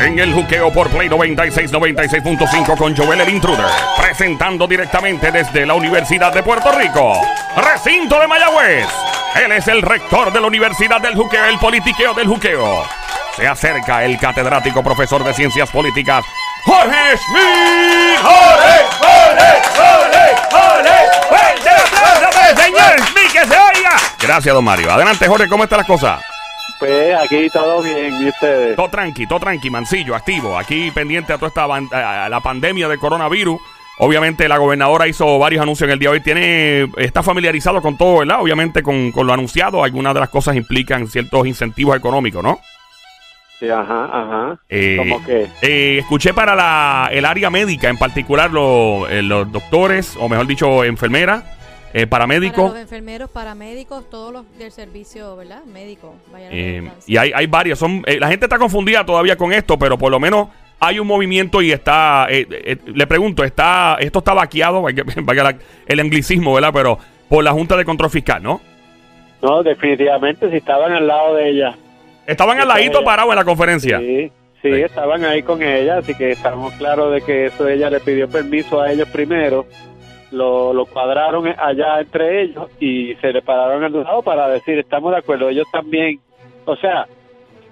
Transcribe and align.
en 0.00 0.18
el 0.18 0.32
juqueo 0.32 0.72
por 0.72 0.88
Play 0.90 1.08
96, 1.08 1.72
96.5 1.72 2.76
con 2.76 2.96
Joel 2.96 3.20
el 3.20 3.28
Intruder, 3.28 3.66
presentando 4.00 4.66
directamente 4.66 5.32
desde 5.32 5.66
la 5.66 5.74
Universidad 5.74 6.32
de 6.32 6.42
Puerto 6.42 6.70
Rico, 6.72 7.20
recinto 7.56 8.18
de 8.20 8.28
Mayagüez. 8.28 8.86
Él 9.44 9.52
es 9.52 9.66
el 9.68 9.82
rector 9.82 10.32
de 10.32 10.40
la 10.40 10.46
Universidad 10.46 11.00
del 11.00 11.14
Juqueo, 11.14 11.44
el 11.46 11.58
politiqueo 11.58 12.14
del 12.14 12.28
juqueo. 12.28 12.84
Se 13.36 13.46
acerca 13.46 14.04
el 14.04 14.18
catedrático 14.18 14.82
profesor 14.82 15.22
de 15.24 15.34
ciencias 15.34 15.70
políticas, 15.70 16.24
Jorge 16.64 17.16
Smith. 17.16 18.18
¡Jorge, 18.22 18.84
Jorge, 18.98 19.62
Jorge, 19.76 20.36
Jorge! 20.50 21.28
¡Fuerte 21.28 21.70
el 21.70 21.96
aplauso 21.96 22.30
para 22.34 22.50
el 22.50 22.56
señor 22.56 23.06
Smith 23.08 23.32
que 23.32 23.46
se 23.46 23.56
oiga! 23.56 23.96
Gracias, 24.20 24.54
don 24.54 24.64
Mario. 24.64 24.92
Adelante, 24.92 25.26
Jorge, 25.26 25.48
¿cómo 25.48 25.64
están 25.64 25.78
las 25.78 25.86
cosas? 25.86 26.20
Pues 26.78 27.14
aquí 27.16 27.48
todo 27.50 27.82
bien, 27.82 28.14
¿y 28.22 28.28
ustedes? 28.28 28.76
Todo 28.76 28.88
tranqui, 28.88 29.26
todo 29.26 29.40
tranqui, 29.40 29.68
mancillo, 29.70 30.14
activo. 30.14 30.56
Aquí 30.56 30.90
pendiente 30.92 31.32
a 31.32 31.38
toda 31.38 31.48
esta 31.48 32.24
a 32.24 32.28
la 32.28 32.40
pandemia 32.40 32.88
del 32.88 32.98
coronavirus. 32.98 33.60
Obviamente 34.00 34.48
la 34.48 34.58
gobernadora 34.58 35.08
hizo 35.08 35.40
varios 35.40 35.60
anuncios 35.60 35.88
en 35.88 35.92
el 35.94 35.98
día 35.98 36.10
de 36.10 36.16
hoy. 36.18 36.20
Tiene, 36.22 36.88
está 36.98 37.22
familiarizado 37.24 37.82
con 37.82 37.98
todo, 37.98 38.18
¿verdad? 38.18 38.40
Obviamente 38.40 38.82
con, 38.84 39.10
con 39.10 39.26
lo 39.26 39.32
anunciado. 39.32 39.82
Algunas 39.82 40.14
de 40.14 40.20
las 40.20 40.28
cosas 40.28 40.54
implican 40.54 41.08
ciertos 41.08 41.46
incentivos 41.48 41.96
económicos, 41.96 42.44
¿no? 42.44 42.60
Sí, 43.58 43.68
ajá, 43.68 44.04
ajá. 44.04 44.58
Eh, 44.68 44.94
¿Cómo 44.98 45.24
que? 45.24 45.48
eh, 45.62 45.98
escuché 45.98 46.32
para 46.32 46.54
la, 46.54 47.08
el 47.10 47.24
área 47.24 47.50
médica, 47.50 47.88
en 47.88 47.98
particular 47.98 48.52
lo- 48.52 49.08
eh, 49.08 49.20
los 49.20 49.50
doctores, 49.50 50.16
o 50.20 50.28
mejor 50.28 50.46
dicho, 50.46 50.84
enfermeras, 50.84 51.42
eh, 51.92 52.06
Para 52.06 52.24
paramédicos. 52.26 52.70
los 52.72 52.80
enfermeros, 52.80 53.30
paramédicos, 53.30 54.08
todos 54.10 54.32
los 54.32 54.58
del 54.58 54.72
servicio, 54.72 55.36
¿verdad? 55.36 55.64
Médico. 55.64 56.14
Vaya 56.32 56.48
Eh, 56.50 56.90
y 57.06 57.16
hay, 57.16 57.32
hay 57.34 57.46
varios. 57.46 57.78
Son, 57.78 58.02
eh, 58.06 58.18
la 58.20 58.28
gente 58.28 58.46
está 58.46 58.58
confundida 58.58 59.04
todavía 59.06 59.36
con 59.36 59.52
esto, 59.52 59.78
pero 59.78 59.96
por 59.98 60.10
lo 60.10 60.20
menos 60.20 60.48
hay 60.80 60.98
un 61.00 61.06
movimiento 61.06 61.60
y 61.62 61.72
está. 61.72 62.26
eh, 62.30 62.46
eh, 62.50 62.76
le 62.86 63.06
pregunto, 63.06 63.42
está 63.44 63.96
esto 64.00 64.18
está 64.20 64.34
vaqueado, 64.34 64.84
el 65.86 66.00
anglicismo, 66.00 66.54
¿verdad? 66.54 66.70
Pero 66.72 66.98
por 67.28 67.42
la 67.44 67.52
Junta 67.52 67.76
de 67.76 67.84
Control 67.84 68.10
Fiscal, 68.10 68.42
¿no? 68.42 68.60
No, 69.42 69.62
definitivamente, 69.62 70.50
si 70.50 70.56
estaban 70.56 70.92
al 70.92 71.06
lado 71.06 71.34
de 71.36 71.50
ella. 71.50 71.76
Estaban 72.26 72.60
al 72.60 72.68
ladito 72.68 73.02
parados 73.04 73.30
en 73.32 73.36
la 73.36 73.44
conferencia. 73.44 73.98
Sí, 73.98 74.30
sí, 74.60 74.68
Sí. 74.74 74.82
estaban 74.82 75.24
ahí 75.24 75.42
con 75.42 75.62
ella, 75.62 75.98
así 75.98 76.14
que 76.14 76.32
estamos 76.32 76.72
claros 76.74 77.12
de 77.12 77.22
que 77.22 77.46
eso 77.46 77.68
ella 77.68 77.88
le 77.88 78.00
pidió 78.00 78.28
permiso 78.28 78.80
a 78.80 78.90
ellos 78.92 79.08
primero. 79.08 79.66
Lo, 80.30 80.72
lo 80.74 80.84
cuadraron 80.86 81.46
allá 81.58 82.00
entre 82.00 82.42
ellos 82.42 82.68
y 82.80 83.14
se 83.16 83.32
le 83.32 83.40
pararon 83.42 83.82
al 83.84 83.92
lado 84.04 84.22
para 84.22 84.48
decir, 84.48 84.78
estamos 84.78 85.12
de 85.12 85.18
acuerdo, 85.18 85.48
ellos 85.48 85.66
también. 85.72 86.20
O 86.66 86.76
sea, 86.76 87.06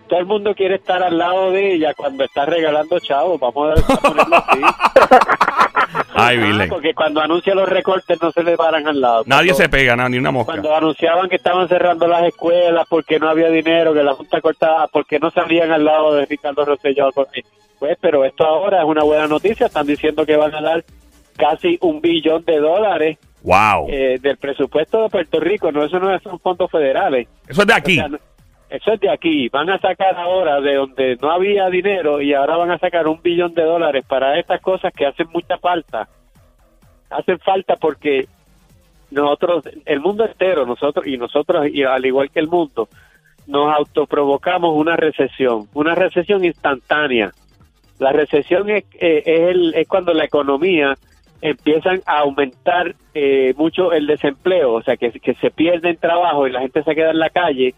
todo 0.08 0.20
el 0.20 0.26
mundo 0.26 0.54
quiere 0.54 0.76
estar 0.76 1.02
al 1.02 1.18
lado 1.18 1.50
de 1.50 1.74
ella 1.74 1.92
cuando 1.94 2.24
está 2.24 2.46
regalando 2.46 2.98
chavos, 3.00 3.38
vamos 3.38 3.78
a 3.88 3.98
ponerlo 4.00 4.36
así. 4.36 4.60
Ay, 6.18 6.38
Ah. 6.38 6.66
Porque 6.68 6.94
cuando 6.94 7.20
anuncia 7.20 7.54
los 7.54 7.68
recortes 7.68 8.20
no 8.22 8.32
se 8.32 8.42
le 8.42 8.56
paran 8.56 8.86
al 8.88 9.00
lado. 9.00 9.22
Nadie 9.26 9.48
Cuando- 9.50 9.62
se 9.64 9.68
pega, 9.68 9.96
nada, 9.96 10.08
ni 10.08 10.16
una 10.18 10.30
mosca. 10.30 10.52
Cuando 10.52 10.74
anunciaban 10.74 11.28
que 11.28 11.36
estaban 11.36 11.68
cerrando 11.68 12.06
las 12.06 12.24
escuelas 12.24 12.86
porque 12.88 13.18
no 13.18 13.28
había 13.28 13.48
dinero, 13.50 13.92
que 13.92 14.02
la 14.02 14.14
Junta 14.14 14.40
cortaba, 14.40 14.86
porque 14.88 15.18
no 15.18 15.30
salían 15.30 15.70
al 15.72 15.84
lado 15.84 16.14
de 16.14 16.24
Ricardo 16.26 16.64
Rosselló. 16.64 17.10
Pues, 17.78 17.98
pero 18.00 18.24
esto 18.24 18.44
ahora 18.46 18.78
es 18.80 18.84
una 18.86 19.02
buena 19.04 19.26
noticia. 19.26 19.66
Están 19.66 19.86
diciendo 19.86 20.24
que 20.24 20.36
van 20.36 20.54
a 20.54 20.62
dar 20.62 20.84
casi 21.36 21.78
un 21.82 22.00
billón 22.00 22.44
de 22.44 22.58
dólares 22.58 23.18
Wow. 23.42 23.86
eh, 23.88 24.18
del 24.20 24.36
presupuesto 24.38 25.02
de 25.02 25.08
Puerto 25.08 25.38
Rico. 25.38 25.70
No, 25.70 25.84
eso 25.84 25.98
no 26.00 26.18
son 26.20 26.40
fondos 26.40 26.70
federales. 26.70 27.28
Eso 27.48 27.60
es 27.62 27.66
de 27.66 27.72
O 27.72 27.76
aquí. 27.76 27.94
sea, 27.94 28.08
no- 28.08 28.18
eso 28.68 28.92
es 28.92 29.00
de 29.00 29.08
aquí. 29.10 29.48
Van 29.48 29.70
a 29.70 29.78
sacar 29.78 30.16
ahora 30.16 30.60
de 30.60 30.74
donde 30.74 31.16
no 31.22 31.30
había 31.30 31.68
dinero 31.68 32.20
y 32.20 32.34
ahora 32.34 32.56
van 32.56 32.72
a 32.72 32.78
sacar 32.78 33.06
un 33.06 33.22
billón 33.22 33.54
de 33.54 33.62
dólares 33.62 34.04
para 34.08 34.36
estas 34.40 34.60
cosas 34.60 34.92
que 34.92 35.06
hacen 35.06 35.28
mucha 35.32 35.56
falta. 35.58 36.08
Hacen 37.10 37.38
falta 37.38 37.76
porque 37.76 38.26
nosotros, 39.12 39.64
el 39.84 40.00
mundo 40.00 40.24
entero, 40.26 40.66
nosotros 40.66 41.06
y 41.06 41.16
nosotros, 41.16 41.68
y 41.72 41.84
al 41.84 42.04
igual 42.04 42.30
que 42.30 42.40
el 42.40 42.48
mundo, 42.48 42.88
nos 43.46 43.72
autoprovocamos 43.72 44.74
una 44.74 44.96
recesión, 44.96 45.68
una 45.74 45.94
recesión 45.94 46.44
instantánea. 46.44 47.30
La 48.00 48.10
recesión 48.10 48.68
es, 48.68 48.84
eh, 48.98 49.22
es, 49.24 49.40
el- 49.50 49.74
es 49.76 49.86
cuando 49.86 50.12
la 50.12 50.24
economía 50.24 50.94
empiezan 51.50 52.00
a 52.06 52.18
aumentar 52.18 52.94
eh, 53.14 53.54
mucho 53.56 53.92
el 53.92 54.06
desempleo, 54.06 54.74
o 54.74 54.82
sea, 54.82 54.96
que, 54.96 55.12
se 55.12 55.50
pierden 55.50 55.96
trabajo 55.96 56.46
y 56.46 56.52
la 56.52 56.60
gente 56.60 56.82
se 56.82 56.94
queda 56.94 57.10
en 57.10 57.18
la 57.18 57.30
calle, 57.30 57.74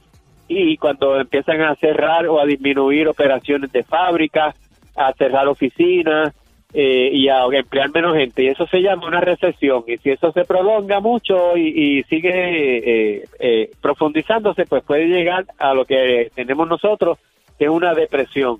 y 0.49 0.77
cuando 0.79 1.21
empiezan 1.21 1.61
a 1.61 1.75
cerrar 1.77 2.27
o 2.27 2.41
a 2.41 2.47
disminuir 2.47 3.09
operaciones 3.09 3.71
de 3.71 3.85
fábrica, 3.85 4.55
a 4.97 5.13
cerrar 5.13 5.47
oficinas 5.47 6.35
eh, 6.73 7.11
y 7.13 7.29
a 7.29 7.45
emplear 7.45 7.91
menos 7.91 8.17
gente, 8.17 8.45
y 8.45 8.49
eso 8.49 8.67
se 8.67 8.81
llama 8.81 9.07
una 9.07 9.21
recesión, 9.21 9.85
y 9.87 9.99
si 9.99 10.11
eso 10.11 10.33
se 10.33 10.45
prolonga 10.45 11.01
mucho 11.01 11.57
y, 11.57 11.99
y 11.99 12.03
sigue 12.05 12.31
eh, 12.31 13.25
eh, 13.39 13.71
profundizándose, 13.83 14.65
pues 14.65 14.83
puede 14.85 15.07
llegar 15.07 15.45
a 15.59 15.75
lo 15.75 15.85
que 15.85 16.31
tenemos 16.35 16.67
nosotros, 16.67 17.19
que 17.59 17.65
es 17.67 17.71
una 17.71 17.93
depresión 17.93 18.59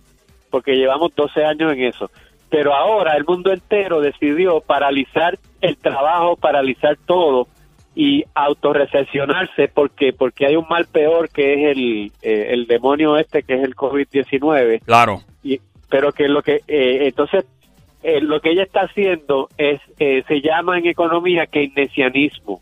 porque 0.51 0.77
llevamos 0.77 1.15
12 1.15 1.45
años 1.45 1.73
en 1.73 1.85
eso. 1.85 2.11
Pero 2.51 2.75
ahora 2.75 3.17
el 3.17 3.25
mundo 3.25 3.53
entero 3.53 4.01
decidió 4.01 4.61
paralizar 4.61 5.39
el 5.61 5.77
trabajo, 5.77 6.37
paralizar 6.37 6.97
todo 7.07 7.47
y 7.95 8.25
autorrecesionarse 8.35 9.69
porque 9.69 10.13
porque 10.13 10.47
hay 10.47 10.57
un 10.57 10.67
mal 10.69 10.87
peor 10.87 11.29
que 11.31 11.55
es 11.55 11.77
el, 11.77 12.13
eh, 12.23 12.49
el 12.51 12.67
demonio 12.67 13.17
este 13.17 13.43
que 13.43 13.55
es 13.55 13.63
el 13.65 13.75
COVID-19 13.75 14.83
Claro. 14.85 15.23
y 15.43 15.61
pero 15.91 16.13
que 16.13 16.29
lo 16.29 16.43
que 16.43 16.61
eh, 16.69 17.09
entonces 17.09 17.45
eh, 18.05 18.21
lo 18.21 18.41
que 18.41 18.51
ella 18.51 18.63
está 18.63 18.83
haciendo 18.83 19.49
es 19.59 19.81
eh, 19.99 20.23
se 20.29 20.41
llama 20.41 20.79
en 20.79 20.87
economía 20.87 21.47
keynesianismo 21.47 22.61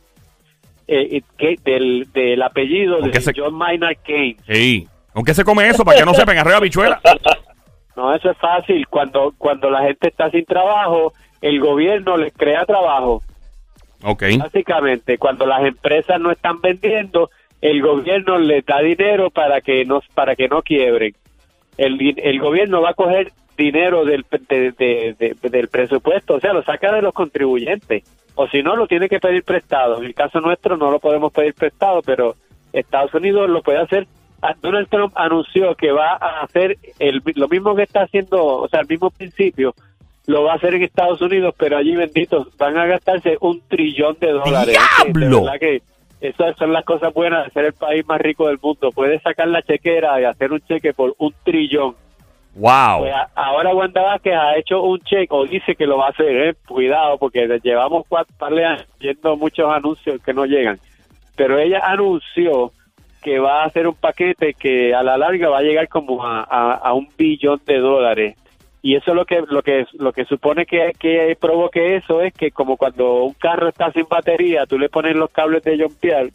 que 0.87 1.57
del, 1.65 2.07
del 2.15 2.41
apellido 2.43 2.97
de 2.97 3.03
Aunque 3.03 3.21
se- 3.21 3.33
John 3.37 3.55
Maynard 3.55 3.97
Keynes 4.05 4.41
Sí. 4.49 4.89
¿Con 5.13 5.25
qué 5.25 5.35
se 5.35 5.45
come 5.45 5.69
eso? 5.69 5.85
Para 5.85 5.99
que 5.99 6.05
no 6.05 6.13
sepan, 6.15 6.37
arriba 6.39 6.61
bichuela. 6.61 7.01
No, 7.97 8.15
eso 8.15 8.31
es 8.31 8.37
fácil. 8.39 8.87
Cuando, 8.89 9.33
cuando 9.39 9.71
la 9.71 9.83
gente 9.83 10.09
está 10.09 10.31
sin 10.31 10.45
trabajo, 10.45 11.13
el 11.41 11.61
gobierno 11.61 12.17
les 12.17 12.33
crea 12.35 12.65
trabajo. 12.67 13.23
Ok. 14.05 14.25
Básicamente, 14.39 15.17
cuando 15.19 15.47
las 15.47 15.65
empresas 15.65 16.21
no 16.21 16.31
están 16.31 16.61
vendiendo, 16.61 17.31
el 17.63 17.81
gobierno 17.83 18.39
les 18.39 18.65
da 18.67 18.81
dinero 18.81 19.31
para 19.31 19.61
que 19.63 19.85
no, 19.87 20.03
para 20.15 20.37
que 20.37 20.49
no 20.49 20.63
quiebren. 20.63 21.15
El, 21.79 22.15
el 22.19 22.39
gobierno 22.39 22.83
va 22.83 22.91
a 22.91 22.95
coger 22.95 23.33
dinero 23.57 24.05
del, 24.05 24.25
de- 24.49 24.73
de- 24.73 25.15
de- 25.19 25.49
del 25.49 25.69
presupuesto, 25.69 26.35
o 26.35 26.41
sea, 26.41 26.53
lo 26.53 26.63
saca 26.63 26.93
de 26.93 27.01
los 27.03 27.15
contribuyentes. 27.15 28.05
O 28.35 28.47
si 28.49 28.63
no, 28.63 28.77
lo 28.77 28.87
tiene 28.87 29.09
que 29.09 29.19
pedir 29.19 29.43
prestado. 29.45 29.97
En 29.99 30.05
el 30.05 30.15
caso 30.15 30.41
nuestro 30.43 30.77
no 30.77 30.91
lo 30.91 30.99
podemos 31.01 31.33
pedir 31.33 31.55
prestado, 31.55 32.03
pero 32.03 32.35
Estados 32.75 33.15
Unidos 33.15 33.49
lo 33.49 33.63
puede 33.63 33.79
hacer. 33.79 34.07
Ah, 34.43 34.55
Donald 34.61 34.89
Trump 34.89 35.13
anunció 35.17 35.75
que 35.75 35.91
va 35.93 36.13
a 36.21 36.43
hacer 36.43 36.77
el, 36.99 37.23
lo 37.35 37.49
mismo 37.49 37.75
que 37.75 37.83
está 37.83 38.03
haciendo, 38.03 38.45
o 38.45 38.69
sea, 38.69 38.81
el 38.81 38.87
mismo 38.87 39.11
principio, 39.11 39.75
lo 40.27 40.45
va 40.45 40.53
a 40.53 40.57
hacer 40.57 40.75
en 40.75 40.83
Estados 40.83 41.21
Unidos, 41.23 41.55
pero 41.57 41.77
allí, 41.79 41.97
benditos, 41.97 42.49
van 42.59 42.77
a 42.77 42.87
gastarse 42.87 43.39
un 43.41 43.61
trillón 43.69 44.17
de 44.21 44.33
dólares. 44.33 44.77
¡Diablo! 45.05 45.45
De 45.51 45.59
que 45.59 45.83
esas 46.21 46.57
son 46.57 46.73
las 46.73 46.85
cosas 46.85 47.13
buenas 47.15 47.45
de 47.47 47.51
ser 47.53 47.65
el 47.67 47.73
país 47.75 48.05
más 48.07 48.21
rico 48.21 48.47
del 48.49 48.59
mundo. 48.61 48.91
Puedes 48.93 49.23
sacar 49.23 49.49
la 49.49 49.63
chequera 49.63 50.21
y 50.21 50.25
hacer 50.25 50.53
un 50.53 50.61
cheque 50.61 50.93
por 50.93 51.15
un 51.19 51.33
trillón. 51.45 51.95
Wow. 52.55 53.01
Pues 53.01 53.13
a- 53.13 53.31
ahora 53.35 53.75
Wanda 53.75 54.03
Vázquez 54.03 54.35
ha 54.35 54.57
hecho 54.57 54.83
un 54.83 54.99
cheque, 55.01 55.29
o 55.31 55.45
dice 55.47 55.75
que 55.77 55.87
lo 55.87 55.99
va 55.99 56.07
a 56.07 56.11
hacer, 56.11 56.37
¿eh? 56.49 56.55
cuidado, 56.67 57.19
porque 57.19 57.47
llevamos 57.63 58.05
cuatro 58.09 58.35
par 58.39 58.53
de 58.55 58.65
años 58.65 58.87
viendo 58.99 59.37
muchos 59.37 59.71
anuncios 59.71 60.21
que 60.23 60.33
no 60.33 60.45
llegan. 60.47 60.79
Pero 61.37 61.59
ella 61.59 61.81
anunció 61.85 62.73
que 63.27 63.41
va 63.41 63.65
a 63.65 63.67
hacer 63.67 63.89
un 63.89 63.97
paquete 63.97 64.55
que 64.55 64.95
a 64.95 65.03
la 65.03 65.19
larga 65.19 65.49
va 65.49 65.59
a 65.59 65.63
llegar 65.63 65.89
como 65.89 66.25
a, 66.25 66.93
un 66.95 67.09
billón 67.19 67.61
de 67.67 67.79
dólares. 67.79 68.37
Y 68.83 68.95
eso 68.95 69.15
lo 69.15 69.25
que 69.25 69.43
lo 69.49 69.63
que 69.63 69.85
lo 69.95 70.13
que 70.13 70.25
supone 70.27 70.65
que, 70.65 70.93
que 70.97 71.37
provoque 71.41 71.97
eso 71.97 72.23
es 72.23 72.33
que 72.33 72.53
como 72.53 72.77
cuando 72.77 73.25
un 73.25 73.33
carro 73.33 73.69
está 73.69 73.91
sin 73.91 74.07
batería, 74.09 74.65
tú 74.65 74.79
le 74.79 74.89
pones 74.89 75.17
los 75.17 75.29
cables 75.31 75.65
de 75.65 75.77
jumpear 75.77 76.29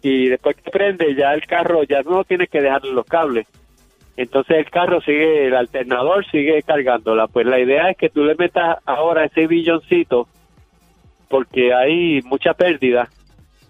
y 0.00 0.28
después 0.30 0.56
que 0.56 0.70
prende 0.70 1.14
ya 1.14 1.34
el 1.34 1.46
carro 1.46 1.82
ya 1.82 2.00
no 2.00 2.24
tienes 2.24 2.48
que 2.48 2.62
dejarle 2.62 2.92
los 2.92 3.04
cables. 3.04 3.46
Entonces 4.16 4.56
el 4.56 4.70
carro 4.70 5.02
sigue, 5.02 5.48
el 5.48 5.54
alternador 5.54 6.24
sigue 6.30 6.62
cargándola. 6.62 7.26
Pues 7.26 7.44
la 7.44 7.60
idea 7.60 7.90
es 7.90 7.98
que 7.98 8.08
tú 8.08 8.24
le 8.24 8.36
metas 8.36 8.78
ahora 8.86 9.26
ese 9.26 9.46
billoncito 9.46 10.28
porque 11.28 11.74
hay 11.74 12.22
mucha 12.22 12.54
pérdida 12.54 13.10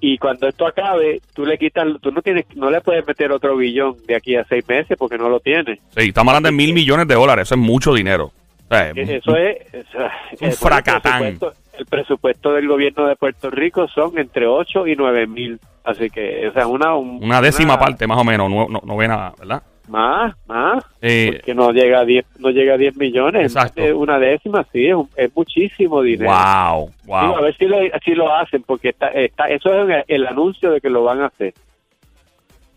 y 0.00 0.18
cuando 0.18 0.46
esto 0.48 0.66
acabe 0.66 1.20
tú 1.34 1.44
le 1.44 1.58
quitas, 1.58 1.86
tú 2.00 2.10
no 2.12 2.22
tienes, 2.22 2.44
no 2.56 2.70
le 2.70 2.80
puedes 2.80 3.06
meter 3.06 3.32
otro 3.32 3.56
billón 3.56 3.96
de 4.06 4.14
aquí 4.16 4.36
a 4.36 4.44
seis 4.44 4.64
meses 4.68 4.96
porque 4.98 5.18
no 5.18 5.28
lo 5.28 5.40
tienes. 5.40 5.78
Sí, 5.96 6.08
estamos 6.08 6.32
hablando 6.32 6.48
de 6.50 6.54
mil 6.56 6.72
millones 6.72 7.08
de 7.08 7.14
dólares. 7.14 7.42
Eso 7.48 7.54
es 7.54 7.60
mucho 7.60 7.92
dinero. 7.94 8.32
O 8.70 8.74
sea, 8.74 8.90
Eso 8.90 9.36
es, 9.36 9.56
eso 9.72 9.98
es- 10.32 10.42
Un 10.42 10.52
fracatán. 10.52 11.24
El 11.24 11.38
presupuesto, 11.38 11.52
el 11.78 11.86
presupuesto 11.86 12.52
del 12.52 12.68
gobierno 12.68 13.06
de 13.06 13.16
Puerto 13.16 13.50
Rico 13.50 13.88
son 13.88 14.18
entre 14.18 14.46
8 14.46 14.86
y 14.86 14.94
9 14.94 15.26
mil. 15.26 15.58
Así 15.84 16.10
que, 16.10 16.46
o 16.48 16.52
sea, 16.52 16.66
una, 16.66 16.94
un- 16.94 17.22
Una 17.24 17.40
décima 17.40 17.74
una- 17.74 17.80
parte, 17.80 18.06
más 18.06 18.18
o 18.18 18.24
menos, 18.24 18.50
no, 18.50 18.66
no, 18.68 18.82
novena, 18.84 19.32
¿verdad? 19.38 19.62
Más, 19.88 20.35
más. 20.46 20.85
Eh, 21.00 21.31
porque 21.37 21.55
no 21.55 21.73
llega 21.73 22.00
a 22.00 22.05
10, 22.05 22.25
no 22.38 22.50
llega 22.50 22.75
a 22.75 22.76
10 22.76 22.96
millones. 22.96 23.43
Exacto. 23.55 23.82
Una 23.96 24.19
décima, 24.19 24.67
sí, 24.73 24.87
es, 24.87 24.94
un- 24.94 25.08
es 25.17 25.35
muchísimo 25.35 26.02
dinero. 26.02 26.31
wow, 26.31 26.90
Digo, 27.02 27.14
a 27.17 27.32
wow. 27.32 27.43
ver 27.43 27.56
si 27.56 27.64
lo, 27.64 27.76
si 28.05 28.14
lo 28.14 28.35
hacen, 28.35 28.62
porque 28.64 28.90
está, 28.90 29.08
está, 29.08 29.49
eso 29.49 29.73
es 29.73 30.05
el, 30.08 30.14
el 30.23 30.26
anuncio 30.26 30.70
de 30.70 30.81
que 30.81 30.90
lo 30.90 31.05
van 31.05 31.23
a 31.23 31.26
hacer. 31.26 31.55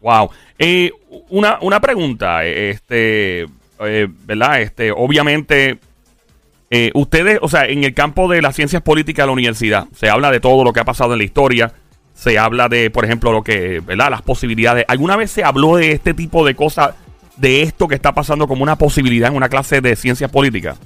Wow. 0.02 0.30
Eh, 0.58 0.92
una, 1.30 1.60
una 1.62 1.80
pregunta, 1.80 2.44
este, 2.46 3.42
eh, 3.80 4.08
¿verdad? 4.26 4.62
Este, 4.62 4.92
obviamente, 4.92 5.78
eh, 6.70 6.92
ustedes, 6.94 7.40
o 7.42 7.48
sea, 7.50 7.66
en 7.66 7.84
el 7.84 7.94
campo 7.94 8.28
de 8.30 8.42
las 8.42 8.56
ciencias 8.56 8.82
políticas 8.82 9.24
de 9.24 9.28
la 9.28 9.34
universidad, 9.34 9.86
se 9.94 10.10
habla 10.10 10.32
de 10.32 10.40
todo 10.40 10.64
lo 10.64 10.74
que 10.74 10.80
ha 10.80 10.86
pasado 10.86 11.14
en 11.14 11.20
la 11.20 11.26
historia, 11.26 11.72
se 12.22 12.38
habla 12.38 12.70
de, 12.70 12.92
por 12.92 13.04
ejemplo, 13.04 13.32
lo 13.32 13.42
que, 13.42 13.80
¿verdad? 13.80 14.12
Las 14.12 14.22
posibilidades. 14.22 14.86
¿Alguna 14.88 15.18
vez 15.18 15.32
se 15.32 15.44
habló 15.44 15.78
de 15.78 15.92
este 15.92 16.14
tipo 16.14 16.46
de 16.46 16.54
cosas, 16.54 16.94
de 17.36 17.64
esto 17.64 17.88
que 17.88 17.96
está 17.96 18.12
pasando 18.12 18.48
como 18.48 18.62
una 18.62 18.76
posibilidad 18.76 19.32
en 19.32 19.36
una 19.36 19.50
clase 19.50 19.82
de 19.82 19.96
ciencias 19.96 20.30
políticas? 20.30 20.80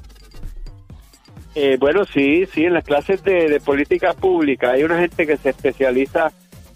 Eh, 1.53 1.75
bueno, 1.77 2.05
sí, 2.05 2.45
sí, 2.53 2.63
en 2.63 2.73
las 2.73 2.85
clases 2.85 3.21
de, 3.25 3.59
política 3.59 4.13
pública 4.13 4.71
hay 4.71 4.83
una 4.85 4.97
gente 4.97 5.27
que 5.27 5.35
se 5.35 5.49
especializa 5.49 6.31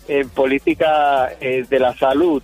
en 0.10 0.28
política 0.28 1.30
eh, 1.40 1.64
de 1.70 1.80
la 1.80 1.96
salud 1.96 2.44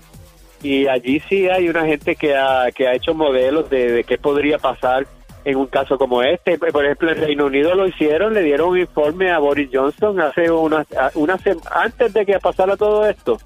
y 0.63 0.88
allí 0.88 1.21
sí 1.27 1.50
hay 1.50 1.67
una 1.67 1.85
gente 1.85 2.15
que 2.15 2.33
ha, 2.33 2.71
que 2.73 2.88
ha 2.88 2.94
hecho 2.94 3.13
modelos 3.13 3.69
de, 3.69 3.91
de 3.91 4.03
qué 4.06 4.17
podría 4.17 4.57
pasar 4.57 5.06
en 5.45 5.57
un 5.57 5.68
caso 5.68 5.97
como 5.97 6.21
este. 6.24 6.57
Por 6.57 6.83
ejemplo, 6.83 7.12
en 7.12 7.21
Reino 7.21 7.45
Unido 7.45 7.75
lo 7.75 7.88
hicieron, 7.88 8.33
le 8.33 8.42
dieron 8.42 8.69
un 8.69 8.80
informe 8.80 9.31
a 9.31 9.39
Boris 9.39 9.69
Johnson 9.71 10.19
hace 10.19 10.51
unas 10.51 10.88
una 11.13 11.39
antes 11.71 12.13
de 12.13 12.25
que 12.25 12.39
pasara 12.39 12.75
todo 12.75 13.07
esto. 13.07 13.38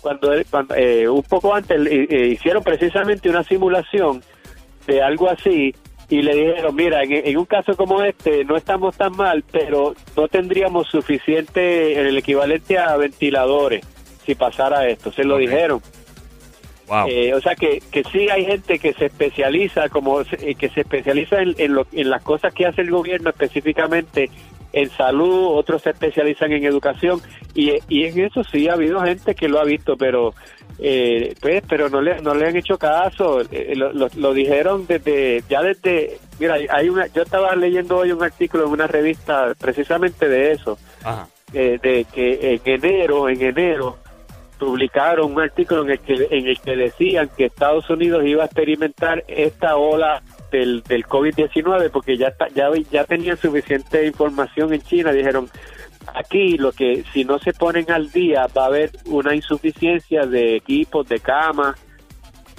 Cuando, 0.00 0.32
eh, 0.76 1.08
un 1.08 1.22
poco 1.24 1.54
antes 1.54 1.80
eh, 1.90 2.28
hicieron 2.28 2.62
precisamente 2.62 3.28
una 3.28 3.42
simulación 3.42 4.22
de 4.86 5.02
algo 5.02 5.28
así 5.28 5.74
y 6.08 6.22
le 6.22 6.34
dijeron, 6.34 6.76
mira, 6.76 7.02
en, 7.02 7.12
en 7.12 7.36
un 7.36 7.46
caso 7.46 7.76
como 7.76 8.02
este 8.02 8.44
no 8.44 8.56
estamos 8.56 8.96
tan 8.96 9.16
mal, 9.16 9.42
pero 9.50 9.94
no 10.16 10.28
tendríamos 10.28 10.86
suficiente, 10.88 11.98
el 11.98 12.16
equivalente 12.16 12.78
a 12.78 12.96
ventiladores 12.96 13.84
si 14.24 14.34
pasara 14.34 14.86
esto. 14.86 15.10
Se 15.10 15.24
lo 15.24 15.38
dijeron. 15.38 15.80
Wow. 16.88 17.06
Eh, 17.08 17.34
o 17.34 17.40
sea 17.40 17.54
que, 17.54 17.82
que 17.90 18.02
sí 18.04 18.28
hay 18.30 18.44
gente 18.46 18.78
que 18.78 18.92
se 18.94 19.06
especializa, 19.06 19.88
como 19.90 20.22
eh, 20.22 20.54
que 20.54 20.68
se 20.70 20.80
especializa 20.80 21.40
en, 21.42 21.54
en, 21.58 21.74
lo- 21.74 21.86
en 21.92 22.08
las 22.10 22.22
cosas 22.22 22.54
que 22.54 22.66
hace 22.66 22.80
el 22.82 22.90
gobierno 22.90 23.30
específicamente 23.30 24.30
en 24.72 24.90
salud, 24.90 25.56
otros 25.56 25.82
se 25.82 25.90
especializan 25.90 26.52
en 26.52 26.64
educación 26.64 27.20
y, 27.54 27.72
y 27.88 28.04
en 28.04 28.18
eso 28.20 28.44
sí 28.44 28.68
ha 28.68 28.74
habido 28.74 29.00
gente 29.00 29.34
que 29.34 29.48
lo 29.48 29.58
ha 29.60 29.64
visto, 29.64 29.96
pero 29.96 30.34
eh, 30.78 31.34
pues 31.40 31.62
pero 31.68 31.88
no 31.88 32.00
le 32.00 32.20
no 32.22 32.34
le 32.34 32.46
han 32.46 32.56
hecho 32.56 32.78
caso, 32.78 33.40
Eh, 33.50 33.72
lo, 33.74 33.92
lo- 33.92 34.08
lo 34.16 34.32
dijeron 34.34 34.86
desde 34.86 35.42
ya 35.48 35.62
desde 35.62 36.18
mira 36.38 36.56
hay 36.70 36.88
una 36.88 37.06
yo 37.08 37.22
estaba 37.22 37.56
leyendo 37.56 37.96
hoy 37.98 38.12
un 38.12 38.22
artículo 38.22 38.66
en 38.66 38.72
una 38.72 38.86
revista 38.86 39.54
precisamente 39.58 40.28
de 40.28 40.52
eso 40.52 40.78
Ajá. 41.02 41.26
eh, 41.52 41.78
de 41.82 42.04
que 42.12 42.54
en 42.54 42.60
enero, 42.64 43.28
en 43.28 43.42
enero, 43.42 43.96
publicaron 44.58 45.32
un 45.32 45.40
artículo 45.40 45.82
en 45.84 45.90
el 45.90 45.98
que, 46.00 46.28
en 46.30 46.46
el 46.48 46.60
que 46.60 46.76
decían 46.76 47.30
que 47.36 47.46
Estados 47.46 47.88
Unidos 47.90 48.24
iba 48.26 48.42
a 48.42 48.46
experimentar 48.46 49.24
esta 49.28 49.76
ola 49.76 50.22
del, 50.50 50.82
del 50.82 51.04
COVID-19 51.06 51.90
porque 51.90 52.16
ya, 52.16 52.28
está- 52.28 52.48
ya, 52.48 52.68
ya 52.90 53.04
tenían 53.04 53.36
suficiente 53.36 54.06
información 54.06 54.74
en 54.74 54.82
China. 54.82 55.12
Dijeron, 55.12 55.48
aquí 56.14 56.56
lo 56.58 56.72
que 56.72 57.04
si 57.12 57.24
no 57.24 57.38
se 57.38 57.52
ponen 57.52 57.90
al 57.90 58.10
día 58.10 58.46
va 58.56 58.64
a 58.64 58.66
haber 58.66 58.90
una 59.06 59.34
insuficiencia 59.34 60.26
de 60.26 60.56
equipos, 60.56 61.08
de 61.08 61.20
camas. 61.20 61.76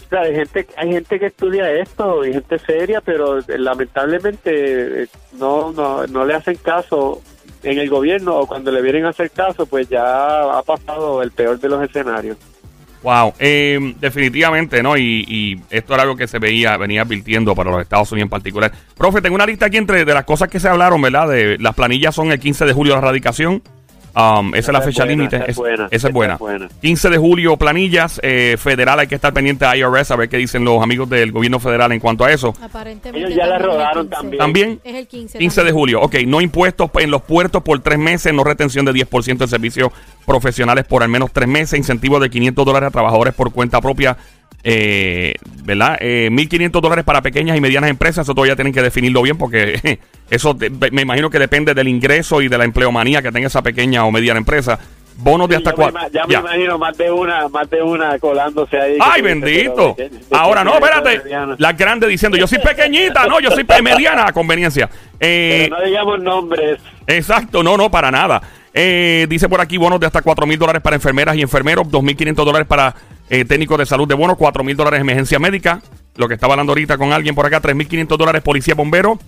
O 0.05 0.09
sea, 0.09 0.21
hay 0.21 0.33
gente, 0.35 0.67
hay 0.75 0.91
gente 0.91 1.19
que 1.19 1.27
estudia 1.27 1.71
esto 1.71 2.25
y 2.25 2.33
gente 2.33 2.57
seria, 2.59 2.99
pero 3.01 3.39
lamentablemente 3.47 5.03
eh, 5.03 5.07
no, 5.33 5.71
no, 5.71 6.07
no 6.07 6.25
le 6.25 6.33
hacen 6.33 6.55
caso 6.55 7.21
en 7.63 7.79
el 7.79 7.89
gobierno 7.89 8.37
o 8.37 8.47
cuando 8.47 8.71
le 8.71 8.81
vienen 8.81 9.05
a 9.05 9.09
hacer 9.09 9.31
caso, 9.31 9.65
pues 9.65 9.89
ya 9.89 10.57
ha 10.57 10.63
pasado 10.63 11.21
el 11.21 11.31
peor 11.31 11.59
de 11.59 11.69
los 11.69 11.83
escenarios. 11.83 12.37
Wow, 13.01 13.33
eh, 13.39 13.95
definitivamente, 13.99 14.83
¿no? 14.83 14.97
Y, 14.97 15.61
esto 15.69 15.93
era 15.93 16.03
algo 16.03 16.17
que 16.17 16.27
se 16.27 16.37
veía, 16.37 16.75
venía 16.75 17.03
advirtiendo 17.03 17.55
para 17.55 17.71
los 17.71 17.81
Estados 17.81 18.11
Unidos 18.11 18.25
en 18.25 18.29
particular. 18.29 18.71
Profe, 18.97 19.21
tengo 19.21 19.35
una 19.35 19.45
lista 19.45 19.67
aquí 19.67 19.77
entre 19.77 20.03
de 20.03 20.13
las 20.13 20.25
cosas 20.25 20.49
que 20.49 20.59
se 20.59 20.67
hablaron, 20.67 21.01
¿verdad? 21.01 21.29
De 21.29 21.57
las 21.59 21.75
planillas 21.75 22.13
son 22.13 22.31
el 22.31 22.39
15 22.39 22.65
de 22.65 22.73
julio 22.73 22.95
la 22.95 23.01
radicación. 23.01 23.61
Um, 24.19 24.55
esa 24.55 24.71
es 24.71 24.73
la 24.73 24.81
fecha 24.81 25.05
límite. 25.05 25.35
esa 25.37 25.45
es 25.45 25.55
buena, 25.57 25.85
Esa 25.85 25.95
es 25.95 26.03
esa 26.03 26.09
buena. 26.09 26.33
es 26.33 26.39
buena. 26.39 26.69
15 26.81 27.09
de 27.09 27.17
julio, 27.17 27.57
planillas. 27.57 28.19
eh, 28.23 28.55
federal, 28.59 28.99
hay 28.99 29.07
que 29.07 29.15
estar 29.15 29.31
pendiente 29.33 29.65
de 29.65 29.77
IRS 29.77 30.11
a 30.11 30.15
ver 30.15 30.29
qué 30.29 30.37
dicen 30.37 30.63
los 30.65 30.81
amigos 30.83 31.09
del 31.09 31.31
gobierno 31.31 31.59
federal 31.59 31.91
en 31.91 31.99
cuanto 31.99 32.23
a 32.25 32.31
eso. 32.31 32.53
Aparentemente. 32.61 33.19
Ellos 33.27 33.35
ya 33.37 33.47
la 33.47 33.57
rodaron 33.57 34.07
15. 34.07 34.15
también. 34.15 34.39
También. 34.39 34.81
Es 34.83 34.95
el 34.95 35.07
15. 35.07 35.37
15 35.37 35.61
de 35.61 35.65
también. 35.67 35.75
julio, 35.75 36.01
ok, 36.01 36.15
no 36.27 36.41
impuestos 36.41 36.89
en 36.99 37.11
los 37.11 37.21
puertos 37.21 37.63
por 37.63 37.79
tres 37.81 37.97
meses, 37.99 38.33
no 38.33 38.43
retención 38.43 38.85
de 38.85 38.91
10% 38.93 39.37
de 39.37 39.47
servicios 39.47 39.91
profesionales 40.25 40.85
por 40.85 41.03
al 41.03 41.09
menos 41.09 41.31
tres 41.31 41.47
meses, 41.47 41.77
incentivo 41.79 42.19
de 42.19 42.29
500 42.29 42.65
dólares 42.65 42.87
a 42.87 42.91
trabajadores 42.91 43.33
por 43.33 43.51
cuenta 43.51 43.81
propia, 43.81 44.17
eh, 44.63 45.35
¿verdad? 45.63 45.97
Eh, 46.01 46.29
1.500 46.31 46.81
dólares 46.81 47.05
para 47.05 47.21
pequeñas 47.21 47.57
y 47.57 47.61
medianas 47.61 47.89
empresas, 47.89 48.25
eso 48.25 48.33
todavía 48.33 48.55
tienen 48.55 48.73
que 48.73 48.81
definirlo 48.81 49.21
bien 49.21 49.37
porque 49.37 49.99
eso 50.29 50.57
me 50.91 51.01
imagino 51.01 51.29
que 51.29 51.39
depende 51.39 51.73
del 51.73 51.87
ingreso 51.87 52.41
y 52.41 52.47
de 52.47 52.57
la 52.57 52.65
empleomanía 52.65 53.21
que 53.21 53.31
tenga 53.31 53.47
esa 53.47 53.61
pequeña 53.61 54.05
o 54.05 54.11
mediana 54.11 54.39
empresa. 54.39 54.79
Bonos 55.21 55.49
de 55.49 55.57
hasta 55.57 55.73
cuatro. 55.73 55.99
ya 56.13 56.25
me 56.25 56.33
imagino 56.35 56.77
más 56.77 56.97
de 56.97 57.11
una, 57.11 57.49
más 57.49 57.69
de 57.69 57.81
una 57.81 58.17
colándose 58.19 58.79
ahí. 58.79 58.97
Ay, 59.01 59.21
bendito. 59.21 59.93
pero 59.97 60.09
Ahora 60.31 60.63
no, 60.63 60.75
espérate. 60.75 61.23
La 61.57 61.73
grande 61.73 62.07
diciendo, 62.07 62.37
yo 62.37 62.47
soy 62.47 62.59
pequeñita, 62.59 63.27
no, 63.27 63.41
yo 63.41 63.51
soy 63.51 63.65
mediana 63.83 64.27
a 64.27 64.31
conveniencia. 64.31 64.89
Eh, 65.19 65.67
Pero 65.69 65.77
no 65.77 65.85
digamos 65.85 66.19
nombres. 66.21 66.79
Exacto, 67.05 67.61
no, 67.63 67.75
no, 67.75 67.91
para 67.91 68.11
nada. 68.11 68.41
Eh, 68.73 69.25
dice 69.27 69.49
por 69.49 69.59
aquí 69.59 69.77
bonos 69.77 69.99
de 69.99 70.05
hasta 70.05 70.21
4 70.21 70.45
mil 70.45 70.57
dólares 70.57 70.81
para 70.81 70.95
enfermeras 70.95 71.35
y 71.35 71.41
enfermeros, 71.41 71.87
2.500 71.87 72.35
dólares 72.35 72.67
para 72.67 72.95
eh, 73.29 73.45
técnicos 73.45 73.77
de 73.77 73.85
salud 73.85 74.07
de 74.07 74.15
bono, 74.15 74.35
4 74.35 74.63
mil 74.63 74.75
dólares 74.75 74.99
emergencia 75.01 75.39
médica, 75.39 75.81
lo 76.15 76.27
que 76.27 76.33
estaba 76.33 76.53
hablando 76.53 76.71
ahorita 76.71 76.97
con 76.97 77.13
alguien 77.13 77.35
por 77.35 77.45
acá, 77.45 77.61
3.500 77.61 78.17
dólares 78.17 78.41
policía 78.41 78.75
bombero, 78.75 79.19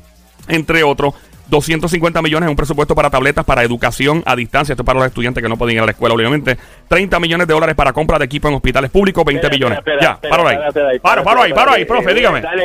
entre 0.47 0.83
otros. 0.83 1.13
250 1.47 2.21
millones 2.21 2.45
en 2.47 2.51
un 2.51 2.55
presupuesto 2.55 2.95
para 2.95 3.09
tabletas 3.09 3.43
para 3.43 3.61
educación 3.61 4.23
a 4.25 4.37
distancia. 4.37 4.71
Esto 4.71 4.83
es 4.83 4.85
para 4.85 4.99
los 4.99 5.07
estudiantes 5.07 5.43
que 5.43 5.49
no 5.49 5.57
pueden 5.57 5.75
ir 5.75 5.81
a 5.81 5.85
la 5.85 5.91
escuela, 5.91 6.15
obviamente. 6.15 6.57
30 6.87 7.19
millones 7.19 7.45
de 7.45 7.53
dólares 7.53 7.75
para 7.75 7.91
compra 7.91 8.17
de 8.17 8.23
equipo 8.23 8.47
en 8.47 8.53
hospitales 8.53 8.89
públicos, 8.89 9.25
20 9.25 9.39
Espera, 9.47 9.53
millones. 9.57 9.77
espera, 9.79 9.99
ya, 10.01 10.11
espera, 10.13 10.29
paro 10.37 10.47
ahí. 10.47 10.99
Paro, 11.01 11.23
paro 11.25 11.41
ahí, 11.41 11.53
paro 11.53 11.71
ahí, 11.73 11.83
profe, 11.83 12.13
dígame. 12.13 12.39
Dale, 12.39 12.63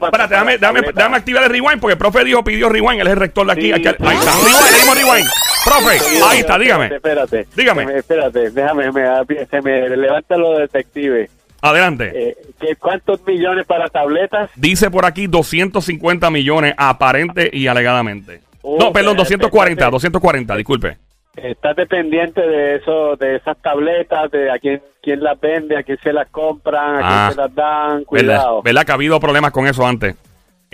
para 0.00 0.06
Espérate, 0.06 0.28
déjame, 0.34 0.56
déjame, 0.56 0.80
déjame 0.94 1.16
activar 1.18 1.44
el 1.44 1.50
rewind 1.50 1.80
porque 1.80 1.92
el 1.92 1.98
profe 1.98 2.24
dijo, 2.24 2.42
pidió 2.42 2.70
rewind, 2.70 3.00
él 3.02 3.08
es 3.08 3.12
el 3.12 3.18
rector 3.20 3.44
de 3.46 3.52
aquí. 3.52 3.62
Sí. 3.66 3.72
Aquí- 3.72 3.88
ahí 3.88 4.16
está, 4.16 4.30
rewind, 4.32 4.70
le 4.72 4.78
dimos 4.80 4.96
rewind. 4.96 5.28
Profe, 5.64 5.98
ahí 6.28 6.38
está, 6.40 6.58
dígame. 6.58 6.86
Espérate, 6.86 7.40
espérate. 7.40 7.56
Dígame. 7.56 7.86
Me- 7.86 7.98
Espérate, 7.98 8.50
déjame, 8.50 8.92
me, 8.92 9.46
se 9.46 9.62
me 9.62 9.88
levanta 9.96 10.36
los 10.36 10.58
detectives. 10.58 11.30
Adelante. 11.62 12.12
Eh, 12.14 12.36
¿qué- 12.60 12.76
¿Cuántos 12.76 13.24
millones 13.26 13.64
para 13.66 13.88
tabletas? 13.88 14.50
Dice 14.56 14.90
por 14.90 15.06
aquí 15.06 15.26
250 15.26 16.30
millones 16.30 16.74
aparente 16.76 17.48
y 17.52 17.66
alegadamente. 17.66 18.40
Oh, 18.60 18.76
no, 18.78 18.92
perdón, 18.92 19.12
espérate, 19.16 19.16
240, 19.16 19.72
espérate. 19.72 19.90
240, 19.92 20.56
disculpe. 20.56 20.98
Estate 21.36 21.86
pendiente 21.86 22.40
de 22.42 22.76
eso, 22.76 23.16
de 23.16 23.36
esas 23.36 23.56
tabletas, 23.60 24.30
de 24.30 24.50
a 24.52 24.58
quién, 24.58 24.80
quién 25.02 25.20
las 25.22 25.40
vende, 25.40 25.76
a 25.76 25.82
quién 25.82 25.98
se 26.02 26.12
las 26.12 26.28
compran, 26.28 26.96
a 26.96 27.00
Ah. 27.02 27.26
quién 27.28 27.34
se 27.34 27.40
las 27.48 27.54
dan, 27.54 27.90
¿Verdad? 27.90 28.04
cuidado. 28.06 28.62
¿Verdad 28.62 28.84
que 28.84 28.92
ha 28.92 28.94
habido 28.94 29.18
problemas 29.18 29.50
con 29.50 29.66
eso 29.66 29.84
antes? 29.86 30.14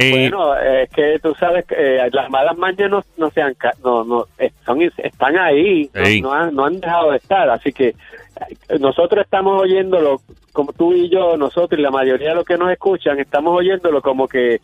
Eh, 0.02 0.10
Bueno, 0.30 0.56
es 0.56 0.88
que 0.90 1.18
tú 1.22 1.34
sabes 1.34 1.64
que 1.66 1.74
eh, 1.76 2.08
las 2.12 2.30
malas 2.30 2.56
mañas 2.56 2.90
no, 2.90 3.02
no 3.18 3.30
se 3.30 3.42
han 3.42 3.54
ca- 3.54 3.74
no, 3.84 4.02
no, 4.04 4.24
son, 4.64 4.80
están 4.82 5.36
ahí, 5.38 5.90
no- 6.22 6.32
han, 6.32 6.54
no 6.54 6.64
han 6.64 6.80
dejado 6.80 7.10
de 7.10 7.18
estar, 7.18 7.50
así 7.50 7.72
que 7.72 7.88
eh, 7.88 8.78
nosotros 8.78 9.24
estamos 9.24 9.60
oyéndolo, 9.60 10.20
como 10.52 10.72
tú 10.72 10.92
y 10.94 11.08
yo, 11.10 11.36
nosotros 11.36 11.78
y 11.78 11.82
la 11.82 11.90
mayoría 11.90 12.30
de 12.30 12.34
los 12.36 12.44
que 12.44 12.56
nos 12.56 12.70
escuchan, 12.72 13.18
estamos 13.20 13.56
oyéndolo 13.58 14.00
como 14.00 14.26
que 14.26 14.60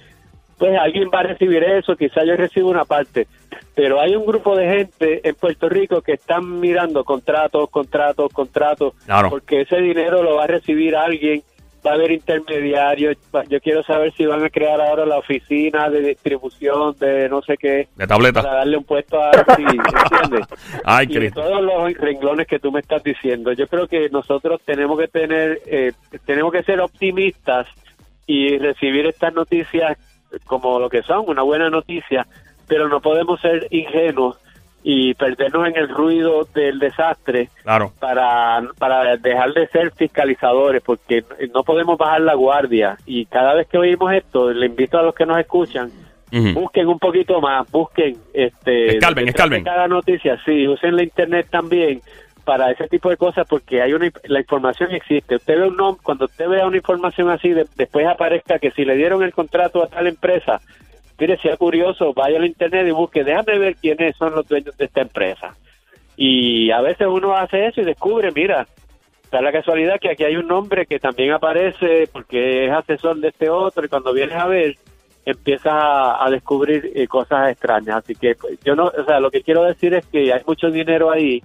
pues 0.59 0.75
alguien 0.79 1.11
va 1.15 1.21
a 1.21 1.25
recibir 1.25 1.63
eso, 1.65 1.97
quizá 1.97 2.25
yo 2.25 2.35
recibo 2.35 2.71
una 2.71 2.87
parte, 2.87 3.27
pero 3.75 4.01
hay 4.01 4.17
un 4.17 4.25
grupo 4.25 4.57
de 4.57 4.67
gente 4.67 5.29
en 5.29 5.35
Puerto 5.35 5.69
Rico 5.69 6.01
que 6.01 6.13
están 6.15 6.61
mirando 6.61 7.05
contratos, 7.05 7.69
contratos, 7.69 8.33
contratos, 8.33 8.95
Claro. 9.05 9.29
porque 9.29 9.61
ese 9.61 9.77
dinero 9.83 10.23
lo 10.23 10.37
va 10.37 10.45
a 10.45 10.47
recibir 10.47 10.97
alguien, 10.97 11.43
va 11.87 11.93
a 11.93 11.95
haber 11.95 12.11
intermediarios, 12.11 13.17
yo 13.49 13.61
quiero 13.61 13.83
saber 13.85 14.13
si 14.15 14.27
van 14.27 14.45
a 14.45 14.51
crear 14.51 14.81
ahora 14.81 15.07
la 15.07 15.19
oficina 15.19 15.89
de 15.89 16.01
distribución 16.01 16.97
de 16.99 17.29
no 17.29 17.43
sé 17.43 17.57
qué, 17.57 17.89
de 17.95 18.07
tableta. 18.07 18.43
para 18.43 18.57
darle 18.57 18.77
un 18.79 18.85
puesto 18.85 19.23
a... 19.23 19.33
Sí, 19.33 19.65
¿entiendes? 19.65 20.47
Ay, 20.85 21.07
y 21.09 21.19
de 21.19 21.31
todos 21.31 21.63
los 21.63 21.93
renglones 21.95 22.47
que 22.47 22.59
tú 22.59 22.73
me 22.73 22.81
estás 22.81 23.03
diciendo, 23.03 23.53
yo 23.53 23.67
creo 23.69 23.87
que 23.87 24.09
nosotros 24.09 24.61
tenemos 24.65 24.99
que 24.99 25.09
tener, 25.09 25.61
eh, 25.67 25.93
tenemos 26.25 26.53
que 26.53 26.63
ser 26.63 26.81
optimistas 26.81 27.69
y 28.27 28.59
recibir 28.59 29.07
estas 29.07 29.33
noticias 29.33 29.97
como 30.45 30.81
lo 30.81 30.91
que 30.91 31.03
son, 31.03 31.25
una 31.29 31.43
buena 31.43 31.71
noticia, 31.71 32.27
pero 32.67 32.89
no 32.89 33.01
podemos 33.01 33.41
ser 33.41 33.69
ingenuos 33.71 34.39
y 34.89 35.15
perdernos 35.15 35.67
en 35.67 35.77
el 35.77 35.89
ruido 35.89 36.47
del 36.55 36.79
desastre 36.79 37.49
Claro. 37.65 37.93
para, 37.99 38.63
para 38.79 39.17
dejar 39.17 39.53
de 39.53 39.67
ser 39.67 39.91
fiscalizadores, 39.91 40.81
porque 40.81 41.25
no 41.53 41.65
podemos 41.65 41.99
bajar 41.99 42.21
la 42.21 42.35
guardia. 42.35 42.97
Y 43.05 43.27
cada 43.27 43.55
vez 43.55 43.67
que 43.67 43.79
oímos 43.79 44.13
esto, 44.13 44.53
le 44.53 44.67
invito 44.67 44.97
a 44.97 45.03
los 45.03 45.13
que 45.13 45.27
nos 45.27 45.41
escuchan, 45.41 45.91
busquen 46.55 46.87
un 46.87 47.01
poquito 47.01 47.41
más, 47.41 47.69
busquen 47.73 48.17
este 48.33 48.95
Escalven, 48.99 49.27
escalven. 49.29 49.65
cada 49.65 49.89
noticia, 49.89 50.39
sí, 50.45 50.69
usen 50.69 50.95
la 50.95 51.03
internet 51.03 51.49
también 51.51 52.01
para 52.45 52.71
ese 52.71 52.87
tipo 52.87 53.11
de 53.11 53.17
cosas 53.17 53.45
porque 53.49 53.83
hay 53.83 53.93
una 53.93 54.09
la 54.27 54.39
información 54.39 54.93
existe. 54.93 55.35
Usted 55.35 55.59
ve 55.59 55.67
un 55.67 55.97
cuando 56.01 56.27
usted 56.27 56.49
vea 56.49 56.65
una 56.65 56.77
información 56.77 57.29
así, 57.29 57.49
de- 57.49 57.67
después 57.75 58.07
aparezca 58.07 58.61
que 58.61 58.71
si 58.71 58.85
le 58.85 58.95
dieron 58.95 59.25
el 59.25 59.33
contrato 59.33 59.83
a 59.83 59.89
tal 59.89 60.07
empresa, 60.07 60.61
mire, 61.19 61.37
sea 61.39 61.57
curioso, 61.57 62.13
vaya 62.15 62.37
a 62.37 62.41
la 62.41 62.47
internet 62.47 62.87
y 62.87 62.91
busque, 62.93 63.25
déjame 63.25 63.59
ver 63.59 63.77
quiénes 63.77 64.17
son 64.17 64.35
los 64.35 64.47
dueños 64.47 64.77
de 64.77 64.85
esta 64.87 65.03
empresa. 65.03 65.55
Y 66.17 66.71
a 66.71 66.81
veces 66.81 67.07
uno 67.07 67.37
hace 67.37 67.67
eso 67.67 67.81
y 67.81 67.85
descubre, 67.85 68.31
mira, 68.35 68.67
da 69.31 69.41
la 69.43 69.53
casualidad 69.53 69.99
que 70.01 70.11
aquí 70.11 70.25
hay 70.25 70.37
un 70.37 70.47
nombre 70.47 70.87
que 70.87 70.99
también 70.99 71.33
aparece 71.33 72.09
porque 72.13 72.67
es 72.67 72.73
asesor 72.73 73.17
de 73.19 73.29
este 73.29 73.51
otro 73.51 73.85
y 73.85 73.89
cuando 73.89 74.13
vienes 74.13 74.37
a 74.37 74.47
ver 74.47 74.77
empiezas 75.25 75.73
a, 75.75 76.25
a 76.25 76.31
descubrir 76.31 76.93
eh, 76.95 77.07
cosas 77.09 77.51
extrañas. 77.51 77.97
Así 77.97 78.15
que 78.15 78.35
pues, 78.37 78.59
yo 78.65 78.77
no, 78.77 78.85
o 78.87 79.05
sea, 79.05 79.19
lo 79.21 79.31
que 79.31 79.43
quiero 79.43 79.65
decir 79.65 79.93
es 79.95 80.07
que 80.07 80.33
hay 80.33 80.41
mucho 80.47 80.71
dinero 80.71 81.11
ahí, 81.11 81.43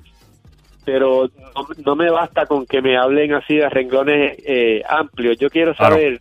pero 0.85 1.27
no, 1.55 1.67
no 1.83 1.95
me 1.95 2.09
basta 2.11 2.45
con 2.45 2.65
que 2.65 2.81
me 2.81 2.95
hablen 2.97 3.33
así 3.33 3.55
de 3.55 3.69
renglones 3.69 4.37
eh, 4.45 4.83
amplios. 4.87 5.37
Yo 5.39 5.49
quiero 5.49 5.73
Claro. 5.73 5.95
saber 5.95 6.19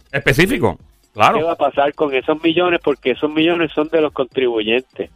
Qué 1.14 1.42
va 1.42 1.52
a 1.52 1.56
pasar 1.56 1.94
con 1.94 2.14
esos 2.14 2.42
millones 2.42 2.80
porque 2.82 3.12
esos 3.12 3.30
millones 3.30 3.72
son 3.72 3.88
de 3.88 4.00
los 4.00 4.12
contribuyentes. 4.12 5.10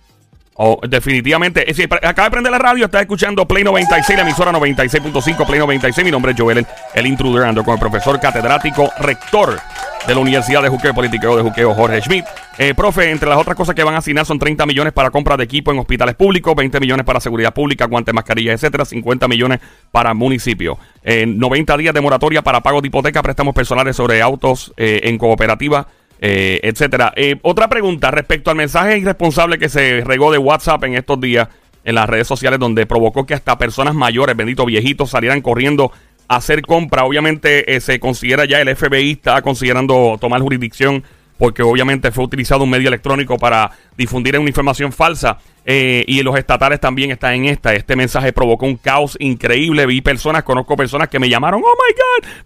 Oh, 0.57 0.79
definitivamente. 0.89 1.69
Eh, 1.69 1.89
pre- 1.89 2.07
acaba 2.07 2.29
de 2.29 2.31
prender 2.31 2.53
la 2.53 2.59
radio, 2.59 2.85
está 2.85 3.01
escuchando 3.01 3.47
Play 3.47 3.65
96, 3.65 4.17
la 4.17 4.23
emisora 4.23 4.53
96.5, 4.53 5.47
Play 5.47 5.59
96. 5.59 6.05
Mi 6.05 6.13
nombre 6.13 6.33
es 6.33 6.39
Joel, 6.41 6.65
el, 6.95 7.07
intruder, 7.07 7.53
con 7.65 7.75
el 7.75 7.81
profesor 7.81 8.21
catedrático, 8.21 8.91
rector 9.01 9.59
de 10.07 10.15
la 10.15 10.21
Universidad 10.21 10.63
de 10.63 10.69
Juqueo 10.69 10.95
Político 10.95 11.37
de 11.37 11.43
Juqueo, 11.43 11.75
Jorge 11.75 12.01
Schmidt. 12.03 12.25
Eh, 12.59 12.73
profe, 12.75 13.11
entre 13.11 13.29
las 13.29 13.39
otras 13.39 13.57
cosas 13.57 13.75
que 13.75 13.83
van 13.83 13.97
a 13.97 13.99
asignar 13.99 14.27
son 14.27 14.39
30 14.39 14.65
millones 14.65 14.93
para 14.93 15.11
compra 15.11 15.37
de 15.37 15.43
equipo 15.43 15.73
en 15.73 15.79
hospitales 15.81 16.15
públicos, 16.15 16.55
20 16.55 16.79
millones 16.79 17.05
para 17.05 17.19
seguridad 17.19 17.53
pública, 17.53 17.87
guantes, 17.87 18.15
mascarillas, 18.15 18.55
etcétera, 18.55 18.85
50 18.85 19.27
millones 19.27 19.59
para 19.91 20.15
municipios. 20.15 20.79
Eh, 21.03 21.27
90 21.27 21.77
días 21.79 21.95
de 21.95 22.01
moratoria 22.01 22.43
para 22.43 22.61
pago 22.61 22.81
de 22.81 22.89
hipoteca, 22.89 23.23
préstamos 23.23 23.55
personales 23.55 23.97
sobre 23.97 24.23
autos 24.23 24.73
eh, 24.77 25.01
en 25.05 25.19
cooperativa 25.19 25.89
eh, 26.27 26.59
etcétera. 26.63 27.13
Eh, 27.17 27.37
otra 27.43 27.69
pregunta 27.69 28.11
respecto 28.11 28.51
al 28.51 28.57
mensaje 28.57 28.97
irresponsable 28.97 29.59
que 29.59 29.69
se 29.69 30.03
regó 30.07 30.33
de 30.33 30.39
WhatsApp 30.39 30.83
en 30.85 30.95
estos 30.95 31.21
días 31.21 31.49
en 31.85 31.97
las 31.97 32.09
redes 32.09 32.27
sociales, 32.27 32.59
donde 32.59 32.87
provocó 32.87 33.27
que 33.27 33.35
hasta 33.35 33.59
personas 33.59 33.95
mayores, 33.95 34.35
benditos 34.35 34.65
viejitos, 34.65 35.11
salieran 35.11 35.43
corriendo 35.43 35.93
a 36.29 36.37
hacer 36.37 36.63
compra. 36.63 37.05
Obviamente 37.05 37.77
eh, 37.77 37.79
se 37.83 38.01
considera 38.01 38.47
ya 38.47 38.59
el 38.59 38.75
FBI 38.75 39.11
está 39.11 39.43
considerando 39.43 40.17
tomar 40.19 40.41
jurisdicción 40.41 41.05
porque 41.37 41.63
obviamente 41.63 42.11
fue 42.11 42.25
utilizado 42.25 42.65
un 42.65 42.71
medio 42.71 42.89
electrónico 42.89 43.37
para 43.37 43.73
difundir 43.95 44.39
una 44.39 44.49
información 44.49 44.93
falsa 44.93 45.37
eh, 45.67 46.05
y 46.07 46.23
los 46.23 46.39
estatales 46.39 46.81
también 46.81 47.11
están 47.11 47.35
en 47.35 47.45
esta. 47.47 47.75
Este 47.75 47.97
mensaje 47.97 48.33
provocó 48.33 48.65
un 48.65 48.79
caos 48.79 49.19
increíble. 49.21 49.85
Vi 49.85 50.01
personas, 50.01 50.43
conozco 50.43 50.75
personas 50.75 51.11
que 51.11 51.19
me 51.19 51.29
llamaron, 51.29 51.61
oh 51.63 51.67
my 51.67 51.95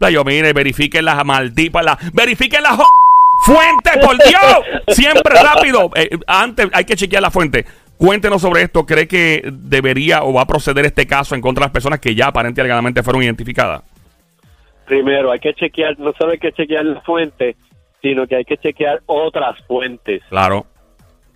God. 0.00 0.10
Yo, 0.10 0.24
mire, 0.24 0.52
verifiquen 0.52 1.04
las 1.04 1.24
malditas, 1.24 1.96
verifiquen 2.12 2.64
las 2.64 2.76
fuente, 3.44 3.90
por 4.00 4.16
Dios. 4.16 4.82
Siempre 4.88 5.34
rápido. 5.42 5.90
Eh, 5.94 6.10
antes 6.26 6.68
hay 6.72 6.84
que 6.84 6.96
chequear 6.96 7.22
la 7.22 7.30
fuente. 7.30 7.64
Cuéntenos 7.96 8.40
sobre 8.40 8.62
esto. 8.62 8.86
¿Cree 8.86 9.08
que 9.08 9.42
debería 9.44 10.22
o 10.22 10.32
va 10.32 10.42
a 10.42 10.46
proceder 10.46 10.86
este 10.86 11.06
caso 11.06 11.34
en 11.34 11.40
contra 11.40 11.62
de 11.62 11.66
las 11.66 11.72
personas 11.72 11.98
que 11.98 12.14
ya 12.14 12.28
aparentemente 12.28 12.60
alegadamente 12.60 13.02
fueron 13.02 13.22
identificadas? 13.22 13.82
Primero, 14.86 15.30
hay 15.32 15.38
que 15.40 15.52
chequear, 15.52 15.98
no 15.98 16.12
solo 16.16 16.32
hay 16.32 16.38
que 16.38 16.52
chequear 16.52 16.84
la 16.84 17.00
fuente, 17.02 17.56
sino 18.00 18.26
que 18.26 18.36
hay 18.36 18.44
que 18.44 18.56
chequear 18.56 19.02
otras 19.06 19.58
fuentes. 19.66 20.22
Claro. 20.28 20.66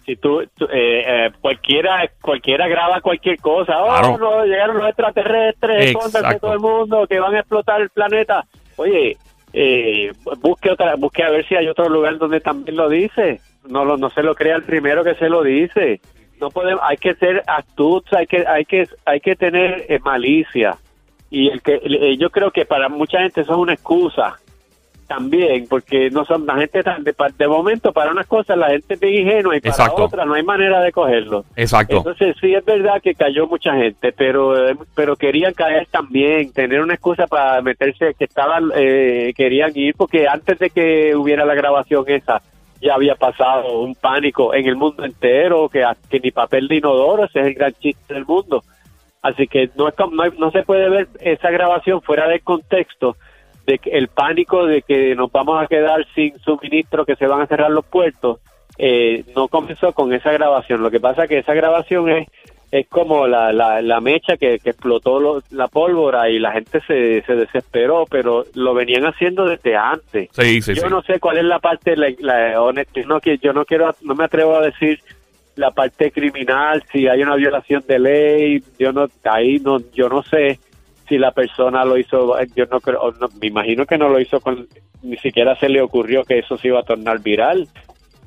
Si 0.07 0.17
tú, 0.17 0.43
tú, 0.57 0.65
eh, 0.65 1.05
eh, 1.07 1.31
cualquiera 1.41 2.11
cualquiera 2.21 2.67
graba 2.67 3.01
cualquier 3.01 3.39
cosa, 3.39 3.81
oh, 3.83 3.89
Claro. 3.89 4.19
no, 4.19 4.45
llegaron 4.45 4.79
los 4.79 4.89
extraterrestres, 4.89 5.87
escóndanse 5.87 6.41
todo 6.41 6.55
el 6.55 6.61
mundo, 6.61 7.07
que 7.07 7.21
van 7.21 7.35
a 7.35 7.41
explotar 7.41 7.81
el 7.81 7.91
planeta. 7.91 8.45
Oye, 8.77 9.17
eh, 9.53 10.13
busque 10.41 10.71
otra, 10.71 10.97
busque 10.97 11.23
a 11.23 11.31
ver 11.31 11.47
si 11.47 11.55
hay 11.55 11.69
otro 11.69 11.89
lugar 11.89 12.19
donde 12.19 12.41
también 12.41 12.77
lo 12.77 12.89
dice. 12.89 13.41
No 13.69 13.85
lo, 13.85 13.97
no 13.97 14.11
se 14.11 14.23
lo 14.23 14.35
crea 14.35 14.57
el 14.57 14.65
primero 14.65 15.05
que 15.05 15.15
se 15.15 15.29
lo 15.29 15.43
dice. 15.43 16.01
No 16.41 16.51
podemos, 16.51 16.83
hay 16.85 16.97
que 16.97 17.15
ser 17.15 17.43
astutos, 17.47 18.13
hay 18.13 18.27
que, 18.27 18.45
hay 18.47 18.65
que, 18.65 18.89
hay 19.05 19.21
que 19.21 19.37
tener 19.37 19.87
eh, 19.89 19.99
malicia. 20.01 20.77
Y 21.31 21.49
el 21.49 21.63
que, 21.63 21.81
eh, 21.83 22.17
yo 22.19 22.31
creo 22.31 22.51
que 22.51 22.65
para 22.65 22.89
mucha 22.89 23.21
gente 23.21 23.43
eso 23.43 23.53
es 23.53 23.59
una 23.59 23.75
excusa 23.75 24.39
también, 25.13 25.67
porque 25.69 26.09
no 26.09 26.25
son 26.25 26.47
la 26.47 26.57
gente 26.57 26.83
tan 26.83 27.05
de, 27.05 27.15
de 27.37 27.47
momento 27.47 27.93
para 27.93 28.13
unas 28.13 28.27
cosas 28.27 28.57
la 28.57 28.71
gente 28.71 28.95
es 28.95 29.01
bien 29.01 29.27
ingenua 29.27 29.55
y 29.55 29.61
para 29.61 29.75
Exacto. 29.75 30.05
otras 30.05 30.27
no 30.27 30.33
hay 30.33 30.43
manera 30.43 30.81
de 30.81 30.91
cogerlo. 30.91 31.45
Exacto. 31.55 31.99
Entonces 31.99 32.35
sí 32.41 32.55
es 32.55 32.65
verdad 32.65 33.03
que 33.03 33.15
cayó 33.15 33.47
mucha 33.47 33.75
gente, 33.75 34.11
pero 34.13 34.71
eh, 34.71 34.75
pero 34.95 35.15
querían 35.17 35.53
caer 35.53 35.87
también, 35.91 36.51
tener 36.55 36.81
una 36.81 36.95
excusa 36.95 37.27
para 37.27 37.61
meterse, 37.61 38.15
que 38.15 38.25
estaban 38.25 38.71
eh, 38.75 39.35
querían 39.37 39.71
ir 39.75 39.95
porque 39.97 40.27
antes 40.27 40.59
de 40.59 40.71
que 40.71 41.15
hubiera 41.15 41.45
la 41.45 41.55
grabación 41.55 42.05
esa 42.07 42.41
ya 42.81 42.95
había 42.95 43.15
pasado 43.15 43.81
un 43.81 43.95
pánico 43.95 44.55
en 44.55 44.67
el 44.67 44.77
mundo 44.77 45.05
entero, 45.05 45.69
que, 45.69 45.87
que 46.09 46.21
ni 46.21 46.31
papel 46.31 46.69
de 46.69 46.77
inodoro, 46.77 47.27
ese 47.27 47.41
es 47.41 47.47
el 47.49 47.55
gran 47.55 47.73
chiste 47.75 48.15
del 48.15 48.25
mundo. 48.25 48.65
Así 49.21 49.47
que 49.47 49.69
no, 49.77 49.89
es 49.89 49.95
no, 49.99 50.25
no 50.39 50.51
se 50.51 50.63
puede 50.63 50.89
ver 50.89 51.09
esa 51.21 51.51
grabación 51.51 52.01
fuera 52.01 52.27
del 52.29 52.43
contexto 52.43 53.17
de 53.67 53.79
que 53.79 53.91
el 53.91 54.09
pánico 54.09 54.67
de 54.67 54.83
que 54.83 55.15
nos 55.15 55.31
vamos 55.31 55.63
a 55.63 55.67
quedar 55.67 56.07
sin 56.15 56.39
suministro, 56.41 57.05
que 57.05 57.17
se 57.17 57.27
van 57.27 57.41
a 57.41 57.47
cerrar 57.47 57.71
los 57.71 57.85
puertos, 57.85 58.41
eh, 58.79 59.25
no 59.37 59.49
comenzó 59.49 59.93
con 59.93 60.13
esa 60.13 60.33
grabación. 60.33 60.83
Lo 60.83 60.91
que 60.91 61.01
pasa 61.01 61.29
que 61.29 61.39
esa 61.39 61.55
grabación 61.55 62.09
es 62.11 62.29
es 62.71 62.89
como 62.89 63.27
la, 63.27 63.53
la, 63.53 63.83
la 63.83 64.01
mecha 64.01 64.39
que, 64.39 64.59
que 64.59 64.71
explotó 64.71 65.21
lo- 65.21 65.43
la 65.51 65.69
pólvora 65.69 66.31
y 66.31 66.39
la 66.39 66.53
gente 66.53 66.81
se, 66.87 67.21
se 67.27 67.35
desesperó, 67.35 68.07
pero 68.11 68.47
lo 68.55 68.73
venían 68.73 69.05
haciendo 69.05 69.45
desde 69.45 69.77
antes. 69.77 70.31
Sí, 70.33 70.63
sí, 70.63 70.73
yo 70.77 70.85
sí. 70.85 70.89
no 70.89 71.03
sé 71.03 71.21
cuál 71.21 71.37
es 71.37 71.45
la 71.45 71.59
parte, 71.59 71.95
la, 71.99 72.07
la- 72.21 72.59
honest- 72.63 73.05
no, 73.05 73.21
que 73.21 73.37
yo 73.37 73.53
no 73.53 73.67
quiero, 73.67 73.95
no 74.01 74.15
me 74.15 74.25
atrevo 74.25 74.57
a 74.57 74.63
decir 74.63 75.01
la 75.57 75.71
parte 75.73 76.11
criminal, 76.13 76.83
si 76.91 77.07
hay 77.09 77.23
una 77.23 77.37
violación 77.37 77.85
de 77.87 77.99
ley, 77.99 78.63
yo 78.79 78.91
no, 78.91 79.07
ahí 79.25 79.59
no, 79.59 79.77
yo 79.93 80.09
no 80.09 80.23
sé 80.23 80.59
si 81.13 81.19
la 81.19 81.33
persona 81.33 81.85
lo 81.85 81.99
hizo, 81.99 82.35
yo 82.57 82.65
no 82.71 82.81
creo, 82.81 83.13
no- 83.21 83.29
me 83.41 83.49
imagino 83.49 83.85
que 83.85 83.99
no 83.99 84.09
lo 84.09 84.19
hizo 84.19 84.41
con, 84.41 84.67
ni 85.03 85.17
siquiera 85.19 85.55
se 85.57 85.69
le 85.69 85.83
ocurrió 85.83 86.25
que 86.25 86.39
eso 86.39 86.57
se 86.57 86.69
iba 86.69 86.81
a 86.81 86.85
tornar 86.85 87.21
viral. 87.21 87.69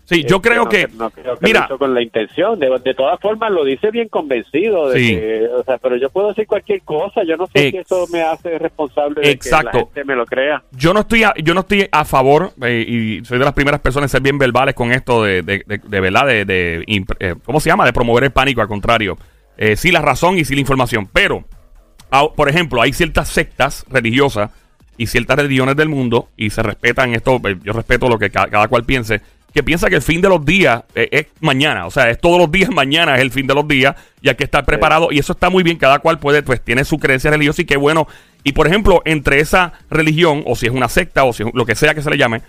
Sí, 0.08 0.24
yo 0.24 0.36
Este, 0.36 0.50
creo 0.50 0.64
no- 0.66 0.70
que. 0.70 0.88
no 0.96 1.10
creo 1.10 1.36
que 1.36 1.46
Mira, 1.48 1.62
lo 1.62 1.66
hizo 1.66 1.78
con 1.80 1.94
la 1.96 2.02
intención. 2.04 2.60
De, 2.60 2.70
de 2.84 2.94
todas 2.94 3.20
formas, 3.20 3.50
lo 3.52 3.64
dice 3.66 3.90
bien 3.90 4.08
convencido. 4.08 4.90
De 4.90 5.00
Sí. 5.00 5.16
que, 5.16 5.48
o 5.48 5.64
sea, 5.64 5.80
pero 5.80 5.96
yo 5.98 6.12
puedo 6.12 6.28
decir 6.28 6.46
cualquier 6.46 6.84
cosa. 6.84 7.24
Yo 7.24 7.36
no 7.38 7.48
sé 7.48 7.70
Ex- 7.70 7.72
si 7.72 7.78
eso 7.78 8.06
me 8.14 8.22
hace 8.22 8.60
responsable 8.60 9.22
de 9.22 9.32
Exacto. 9.32 9.72
que 9.72 9.78
la 9.78 9.84
gente 9.86 10.04
me 10.06 10.16
lo 10.16 10.28
crea. 10.28 10.62
yo 10.74 10.94
no 10.94 11.00
estoy 11.00 11.24
a, 11.24 11.34
yo 11.44 11.56
no 11.56 11.62
estoy 11.62 11.88
a 11.92 12.06
favor 12.06 12.52
eh, 12.62 12.86
y 12.88 13.26
soy 13.26 13.40
de 13.40 13.46
las 13.46 13.54
primeras 13.56 13.80
personas 13.82 14.12
en 14.12 14.18
ser 14.18 14.22
bien 14.22 14.38
verbales 14.38 14.76
con 14.76 14.92
esto 14.92 15.24
de, 15.24 15.42
de, 15.42 15.64
de- 15.66 15.80
de 15.84 16.00
verdad 16.00 16.28
de, 16.28 16.46
de 16.46 16.86
eh, 17.20 17.34
cómo 17.44 17.60
se 17.60 17.72
llama 17.72 17.84
de 17.84 17.92
promover 17.94 18.26
el 18.26 18.32
pánico 18.32 18.62
al 18.62 18.68
contrario 18.68 19.18
Eh, 19.58 19.76
sí 19.78 19.90
la 19.92 20.02
razón 20.02 20.38
y 20.38 20.44
sí 20.46 20.54
la 20.54 20.60
información 20.62 21.08
pero 21.12 21.46
por 22.36 22.50
ejemplo 22.50 22.82
hay 22.82 22.94
ciertas 22.94 23.30
sectas 23.30 23.86
religiosas 23.90 24.52
y 24.98 25.08
ciertas 25.08 25.38
religiones 25.38 25.76
del 25.76 25.90
mundo 25.90 26.30
y 26.38 26.50
se 26.50 26.64
respetan 26.64 27.14
esto 27.14 27.42
eh, 27.48 27.58
yo 27.64 27.74
respeto 27.74 28.08
lo 28.08 28.18
que 28.18 28.30
ca- 28.30 28.48
cada 28.48 28.68
cual 28.68 28.84
piense 28.86 29.22
que 29.54 29.64
piensa 29.64 29.90
que 29.90 29.96
el 29.96 30.02
fin 30.02 30.20
de 30.22 30.28
los 30.30 30.44
días 30.44 30.84
eh, 30.96 31.08
es 31.12 31.28
mañana, 31.40 31.86
o 31.86 31.92
sea, 31.92 32.10
es 32.10 32.20
todos 32.20 32.38
los 32.40 32.52
días 32.52 32.70
mañana 32.74 33.16
es 33.16 33.22
el 33.22 33.32
fin 33.32 33.48
de 33.48 33.54
los 33.54 33.68
días 33.68 33.96
y 34.22 34.28
hay 34.30 34.36
que 34.36 34.44
estar 34.44 34.66
preparado 34.66 35.12
y 35.12 35.20
eso 35.20 35.32
está 35.34 35.50
muy 35.50 35.64
bien, 35.64 35.78
cada 35.78 36.00
cual 36.00 36.20
puede, 36.20 36.44
pues 36.44 36.62
tiene 36.62 36.84
su 36.84 36.98
creencia 37.00 37.32
religiosa 37.32 37.62
y 37.62 37.66
qué 37.66 37.78
bueno. 37.78 38.06
Y 38.44 38.52
por 38.52 38.68
ejemplo, 38.68 39.02
entre 39.06 39.40
esa 39.40 39.72
religión, 39.90 40.44
o 40.46 40.56
si 40.58 40.66
es 40.68 40.74
una 40.74 40.90
secta, 40.90 41.24
o 41.24 41.32
si 41.34 41.44
es 41.44 41.50
lo 41.54 41.66
que 41.66 41.74
sea 41.76 41.94
que 41.96 42.02
se 42.02 42.10
le 42.10 42.18
llame, 42.18 42.42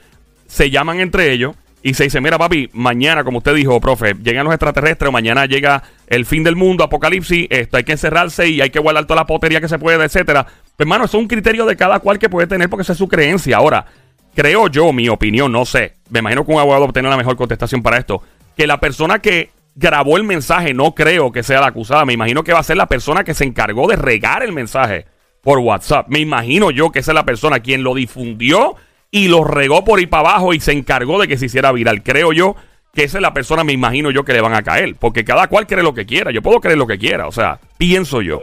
se 0.49 0.69
llaman 0.69 0.99
entre 1.01 1.33
ellos 1.33 1.55
y 1.83 1.95
se 1.95 2.05
dice, 2.05 2.21
mira 2.21 2.39
papi, 2.39 2.69
mañana, 2.73 3.23
como 3.23 3.39
usted 3.39 3.55
dijo, 3.55 3.81
profe, 3.81 4.15
llegan 4.23 4.45
los 4.45 4.55
extraterrestres 4.55 5.13
mañana 5.13 5.47
llega 5.47 5.83
el 6.09 6.27
fin 6.27 6.43
del 6.43 6.57
mundo, 6.57 6.83
apocalipsis, 6.83 7.47
esto 7.51 7.77
hay 7.77 7.85
que 7.85 7.93
encerrarse 7.93 8.49
y 8.49 8.61
hay 8.61 8.71
que 8.71 8.79
guardar 8.79 9.05
toda 9.05 9.21
la 9.21 9.27
potería 9.27 9.61
que 9.61 9.69
se 9.69 9.79
puede, 9.79 10.05
etcétera. 10.05 10.45
Pues 10.45 10.75
hermano, 10.79 11.05
eso 11.05 11.17
es 11.17 11.23
un 11.23 11.29
criterio 11.29 11.65
de 11.67 11.77
cada 11.77 12.01
cual 12.01 12.19
que 12.19 12.29
puede 12.29 12.47
tener 12.47 12.69
porque 12.69 12.83
esa 12.83 12.93
es 12.93 12.99
su 12.99 13.09
creencia. 13.09 13.59
Ahora, 13.59 13.87
creo 14.35 14.69
yo, 14.69 14.93
mi 14.93 15.09
opinión, 15.09 15.53
no 15.53 15.65
sé, 15.65 15.95
me 16.11 16.19
imagino 16.19 16.45
que 16.45 16.53
un 16.53 16.59
abogado 16.59 16.85
obtiene 16.85 17.09
la 17.09 17.17
mejor 17.17 17.37
contestación 17.37 17.83
para 17.83 17.99
esto, 17.99 18.23
que 18.57 18.67
la 18.67 18.81
persona 18.81 19.21
que 19.21 19.51
grabó 19.77 20.17
el 20.17 20.25
mensaje 20.25 20.75
no 20.75 20.95
creo 20.95 21.31
que 21.31 21.43
sea 21.43 21.61
la 21.61 21.69
acusada, 21.69 22.05
me 22.05 22.15
imagino 22.15 22.43
que 22.43 22.53
va 22.53 22.61
a 22.61 22.65
ser 22.65 22.79
la 22.79 22.87
persona 22.87 23.23
que 23.23 23.35
se 23.35 23.45
encargó 23.45 23.87
de 23.87 23.97
regar 23.97 24.43
el 24.43 24.53
mensaje 24.53 25.07
por 25.43 25.61
WhatsApp. 25.61 26.09
Me 26.09 26.19
imagino 26.19 26.71
yo 26.71 26.91
que 26.91 26.99
esa 26.99 27.13
es 27.13 27.15
la 27.15 27.25
persona 27.25 27.61
quien 27.61 27.85
lo 27.85 27.95
difundió 27.95 28.75
y 29.11 29.29
lo 29.29 29.45
regó 29.45 29.85
por 29.85 29.99
ahí 29.99 30.07
para 30.07 30.31
abajo 30.31 30.53
y 30.55 30.61
se 30.61 30.73
encargó 30.73 31.21
de 31.21 31.29
que 31.29 31.37
se 31.39 31.47
hiciera 31.47 31.73
viral. 31.73 32.03
Creo 32.03 32.33
yo 32.33 32.57
que 32.95 33.05
esa 33.05 33.19
es 33.19 33.23
la 33.23 33.33
persona, 33.35 33.63
me 33.65 33.73
imagino 33.73 34.11
yo, 34.11 34.25
que 34.25 34.33
le 34.33 34.41
van 34.41 34.55
a 34.55 34.63
caer. 34.63 34.95
Porque 34.99 35.25
cada 35.25 35.49
cual 35.49 35.67
cree 35.67 35.83
lo 35.83 35.93
que 35.95 36.07
quiera. 36.07 36.31
Yo 36.31 36.41
puedo 36.43 36.61
creer 36.61 36.79
lo 36.79 36.87
que 36.87 36.99
quiera. 36.99 37.27
O 37.27 37.33
sea, 37.33 37.59
pienso 37.79 38.23
yo. 38.23 38.41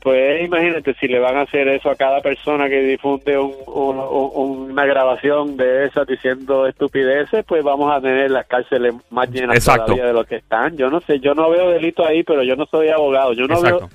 Pues 0.00 0.44
imagínate, 0.44 0.94
si 0.94 1.08
le 1.08 1.18
van 1.18 1.36
a 1.36 1.40
hacer 1.42 1.66
eso 1.68 1.90
a 1.90 1.96
cada 1.96 2.20
persona 2.20 2.68
que 2.68 2.80
difunde 2.80 3.36
un, 3.36 3.52
un- 3.66 3.98
un- 3.98 4.70
una 4.70 4.84
grabación 4.86 5.56
de 5.56 5.86
esas 5.86 6.06
diciendo 6.06 6.66
estupideces, 6.68 7.44
pues 7.44 7.64
vamos 7.64 7.92
a 7.92 8.00
tener 8.00 8.30
las 8.30 8.46
cárceles 8.46 8.94
más 9.10 9.28
llenas 9.30 9.56
Exacto. 9.56 9.86
todavía 9.86 10.06
de 10.06 10.12
lo 10.12 10.24
que 10.24 10.36
están. 10.36 10.76
Yo 10.76 10.88
no 10.88 11.00
sé, 11.00 11.18
yo 11.18 11.34
no 11.34 11.50
veo 11.50 11.70
delito 11.70 12.06
ahí, 12.06 12.22
pero 12.22 12.44
yo 12.44 12.54
no 12.54 12.66
soy 12.66 12.88
abogado. 12.88 13.32
Yo 13.32 13.46
no 13.48 13.54
Exacto. 13.54 13.78
veo, 13.80 13.88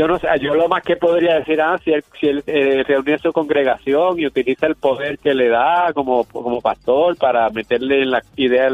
yo 0.00 0.08
no 0.08 0.18
sé, 0.18 0.28
yo 0.40 0.54
lo 0.54 0.66
más 0.66 0.82
que 0.82 0.96
podría 0.96 1.34
decir, 1.34 1.60
ah, 1.60 1.78
si 1.84 1.92
él, 1.92 2.02
si 2.18 2.28
él 2.28 2.42
eh, 2.46 2.82
reúne 2.88 3.18
su 3.18 3.34
congregación 3.34 4.18
y 4.18 4.26
utiliza 4.26 4.66
el 4.66 4.76
poder 4.76 5.18
que 5.18 5.34
le 5.34 5.48
da 5.48 5.92
como, 5.92 6.24
como 6.24 6.62
pastor 6.62 7.18
para 7.18 7.50
meterle 7.50 8.00
en 8.00 8.10
la 8.10 8.22
idea 8.34 8.70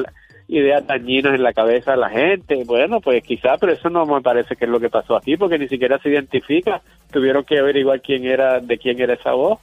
ideas 0.47 0.87
dañinas 0.87 1.35
en 1.35 1.43
la 1.43 1.53
cabeza 1.53 1.95
a 1.95 1.97
la 1.97 2.11
gente. 2.11 2.63
Bueno, 2.65 3.01
pues 3.01 3.25
quizá, 3.25 3.57
pero 3.59 3.73
eso 3.73 3.91
no 3.91 4.07
me 4.07 4.21
parece 4.21 4.55
que 4.55 4.67
es 4.67 4.71
lo 4.71 4.79
que 4.79 4.89
pasó 4.89 5.17
aquí, 5.17 5.37
porque 5.37 5.59
ni 5.59 5.67
siquiera 5.67 5.99
se 5.99 6.11
identifica. 6.11 6.81
Tuvieron 7.11 7.43
que 7.43 7.59
averiguar 7.59 8.01
quién 8.01 8.25
era, 8.25 8.61
de 8.61 8.79
quién 8.79 9.01
era 9.01 9.15
esa 9.15 9.33
voz. 9.33 9.59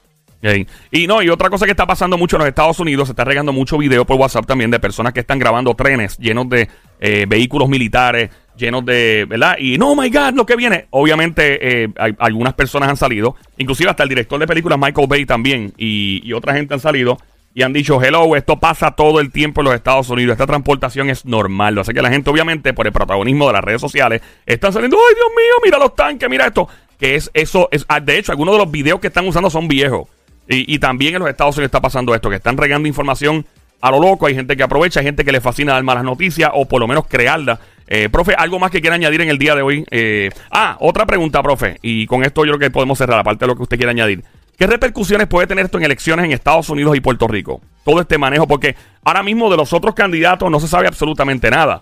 Y 0.92 1.08
no, 1.08 1.22
y 1.22 1.30
otra 1.30 1.50
cosa 1.50 1.64
que 1.64 1.72
está 1.72 1.88
pasando 1.88 2.18
mucho 2.18 2.36
en 2.36 2.42
los 2.42 2.50
Estados 2.50 2.78
Unidos, 2.82 3.08
se 3.08 3.14
está 3.14 3.24
regando 3.24 3.54
mucho 3.54 3.78
video 3.78 4.04
por 4.04 4.18
WhatsApp 4.18 4.46
también 4.46 4.72
de 4.72 4.80
personas 4.82 5.14
que 5.14 5.22
están 5.22 5.40
grabando 5.40 5.74
trenes 5.74 6.18
llenos 6.18 6.50
de 6.50 6.68
eh, 7.00 7.26
vehículos 7.26 7.70
militares, 7.70 8.30
llenos 8.56 8.86
de, 8.86 9.26
¿verdad? 9.28 9.56
Y 9.58 9.78
no, 9.78 9.96
my 9.96 10.10
God, 10.10 10.34
lo 10.34 10.46
que 10.46 10.56
viene. 10.56 10.88
Obviamente, 10.92 11.84
eh, 11.84 11.90
hay- 11.98 12.16
algunas 12.20 12.54
personas 12.54 12.90
han 12.90 12.98
salido, 12.98 13.36
inclusive 13.58 13.90
hasta 13.90 14.04
el 14.04 14.10
director 14.10 14.40
de 14.40 14.48
películas 14.48 14.80
Michael 14.80 15.08
Bay 15.08 15.26
también, 15.26 15.74
y, 15.78 16.22
y 16.24 16.34
otra 16.34 16.54
gente 16.54 16.74
han 16.74 16.80
salido 16.80 17.18
y 17.56 17.62
han 17.62 17.72
dicho, 17.74 18.02
hello, 18.02 18.36
esto 18.36 18.60
pasa 18.60 18.92
todo 18.92 19.20
el 19.20 19.32
tiempo 19.32 19.62
en 19.62 19.66
los 19.66 19.76
Estados 19.76 20.10
Unidos, 20.10 20.34
esta 20.34 20.48
transportación 20.48 21.10
es 21.10 21.24
normal. 21.26 21.78
Así 21.78 21.94
que 21.94 22.02
la 22.02 22.10
gente, 22.10 22.30
obviamente, 22.30 22.74
por 22.74 22.88
el 22.88 22.94
protagonismo 22.94 23.46
de 23.48 23.54
las 23.54 23.64
redes 23.64 23.80
sociales, 23.82 24.22
están 24.46 24.74
saliendo, 24.74 24.98
ay, 24.98 25.16
Dios 25.16 25.28
mío, 25.36 25.54
mira 25.64 25.78
los 25.78 25.96
tanques, 25.96 26.28
mira 26.30 26.48
esto. 26.48 26.68
Que 27.00 27.16
es 27.16 27.30
eso, 27.34 27.68
es, 27.72 27.86
ah, 27.90 28.00
de 28.00 28.18
hecho, 28.18 28.32
algunos 28.32 28.56
de 28.56 28.60
los 28.60 28.72
videos 28.72 29.00
que 29.00 29.08
están 29.08 29.28
usando 29.28 29.50
son 29.50 29.68
viejos. 29.68 30.08
Y, 30.48 30.78
también 30.80 31.16
en 31.16 31.20
los 31.22 31.30
Estados 31.30 31.56
Unidos 31.56 31.70
está 31.70 31.82
pasando 31.82 32.14
esto, 32.14 32.30
que 32.30 32.36
están 32.36 32.58
regando 32.58 32.88
información 32.88 33.46
a 33.82 33.92
lo 33.92 34.00
loco. 34.00 34.26
Hay 34.26 34.36
gente 34.36 34.58
que 34.58 34.64
aprovecha, 34.64 35.00
hay 35.00 35.06
gente 35.06 35.24
que 35.24 35.32
le 35.32 35.40
fascina 35.40 35.74
dar 35.74 35.84
malas 35.84 36.04
noticias 36.04 36.50
o 36.54 36.66
por 36.68 36.80
lo 36.82 36.88
menos 36.88 37.06
crearlas. 37.08 37.60
Eh, 37.88 38.10
profe, 38.10 38.34
¿algo 38.38 38.60
más 38.60 38.72
que 38.72 38.82
quiera 38.82 38.96
añadir 38.96 39.22
en 39.22 39.30
el 39.30 39.38
día 39.38 39.56
de 39.56 39.62
hoy? 39.62 39.86
Eh, 39.92 40.30
ah, 40.52 40.78
otra 40.80 41.06
pregunta, 41.06 41.42
profe. 41.44 41.78
Y 41.82 42.06
con 42.06 42.24
esto 42.24 42.46
yo 42.46 42.54
creo 42.54 42.60
que 42.60 42.72
podemos 42.72 42.98
cerrar, 42.98 43.20
aparte 43.20 43.46
de 43.46 43.48
lo 43.48 43.56
que 43.56 43.64
usted 43.64 43.78
quiera 43.78 43.92
añadir. 43.92 44.24
¿Qué 44.58 44.68
repercusiones 44.68 45.28
puede 45.28 45.48
tener 45.48 45.66
esto 45.66 45.78
en 45.78 45.84
elecciones 45.84 46.26
en 46.26 46.32
Estados 46.32 46.70
Unidos 46.70 46.96
y 46.96 47.02
Puerto 47.02 47.28
Rico? 47.28 47.62
Todo 47.84 48.00
este 48.00 48.18
manejo, 48.18 48.48
porque 48.48 48.76
ahora 49.04 49.24
mismo 49.24 49.50
de 49.50 49.58
los 49.58 49.74
otros 49.74 49.96
candidatos 49.96 50.50
no 50.50 50.60
se 50.60 50.68
sabe 50.68 50.88
absolutamente 50.88 51.50
nada. 51.50 51.82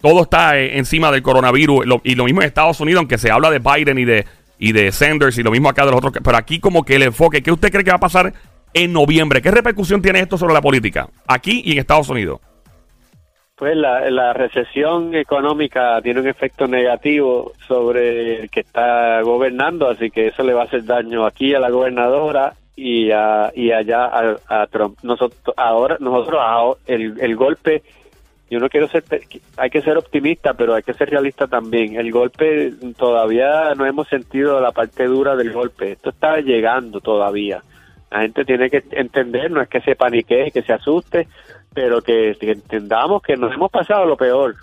Todo 0.00 0.22
está 0.22 0.58
eh, 0.58 0.78
encima 0.78 1.10
del 1.10 1.22
coronavirus. 1.22 1.84
Y 2.04 2.14
lo 2.14 2.24
mismo 2.24 2.40
en 2.40 2.46
Estados 2.46 2.80
Unidos, 2.80 3.00
aunque 3.00 3.18
se 3.18 3.30
habla 3.30 3.50
de 3.50 3.58
Biden 3.58 3.98
y 3.98 4.04
de, 4.04 4.26
y 4.58 4.72
de 4.72 4.92
Sanders 4.92 5.36
y 5.38 5.42
lo 5.42 5.50
mismo 5.50 5.68
acá 5.68 5.84
de 5.84 5.90
los 5.90 5.98
otros. 5.98 6.14
Pero 6.22 6.36
aquí 6.36 6.60
como 6.60 6.84
que 6.84 6.96
el 6.96 7.02
enfoque, 7.02 7.42
¿qué 7.42 7.52
usted 7.52 7.70
cree 7.70 7.84
que 7.84 7.90
va 7.90 7.96
a 7.96 8.00
pasar 8.00 8.32
en 8.72 8.92
noviembre? 8.92 9.42
¿Qué 9.42 9.50
repercusión 9.50 10.00
tiene 10.00 10.20
esto 10.20 10.38
sobre 10.38 10.54
la 10.54 10.60
política? 10.60 11.08
Aquí 11.26 11.62
y 11.64 11.72
en 11.72 11.78
Estados 11.78 12.08
Unidos. 12.08 12.40
Pues 13.56 13.76
la, 13.76 14.32
recesión 14.32 15.14
económica 15.14 16.00
tiene 16.02 16.20
un 16.20 16.28
efecto 16.28 16.66
negativo 16.66 17.52
sobre 17.68 18.40
el 18.40 18.50
que 18.50 18.60
está 18.60 19.20
gobernando, 19.22 19.88
así 19.88 20.10
que 20.10 20.28
eso 20.28 20.42
le 20.42 20.54
va 20.54 20.62
a 20.62 20.64
hacer 20.64 20.84
daño 20.84 21.26
aquí 21.26 21.54
a 21.54 21.60
la 21.60 21.70
gobernadora 21.70 22.54
y, 22.74 23.10
a, 23.10 23.52
y 23.54 23.70
allá 23.70 24.10
a, 24.48 24.66
Trump. 24.66 24.98
Nosotros 25.02 25.54
ahora 25.56 25.96
nosotros 26.00 26.78
el, 26.86 27.20
el 27.20 27.36
golpe 27.36 27.82
yo 28.52 28.60
no 28.60 28.68
quiero 28.68 28.86
ser 28.86 29.02
hay 29.56 29.70
que 29.70 29.80
ser 29.80 29.96
optimista, 29.96 30.52
pero 30.52 30.74
hay 30.74 30.82
que 30.82 30.92
ser 30.92 31.08
realista 31.08 31.46
también. 31.46 31.96
El 31.96 32.12
golpe 32.12 32.70
todavía 32.98 33.74
no 33.74 33.86
hemos 33.86 34.08
sentido 34.08 34.60
la 34.60 34.72
parte 34.72 35.06
dura 35.06 35.34
del 35.36 35.52
golpe. 35.52 35.92
Esto 35.92 36.10
está 36.10 36.38
llegando 36.38 37.00
todavía. 37.00 37.62
La 38.10 38.20
gente 38.20 38.44
tiene 38.44 38.68
que 38.68 38.84
entender, 38.90 39.50
no 39.50 39.62
es 39.62 39.70
que 39.70 39.80
se 39.80 39.96
paniquee, 39.96 40.50
que 40.50 40.60
se 40.60 40.74
asuste, 40.74 41.28
pero 41.74 42.02
que, 42.02 42.36
entendamos 42.40 43.22
que 43.22 43.36
nos 43.36 43.52
hemos 43.52 43.70
pasado 43.70 44.04
lo 44.04 44.16
peor 44.16 44.56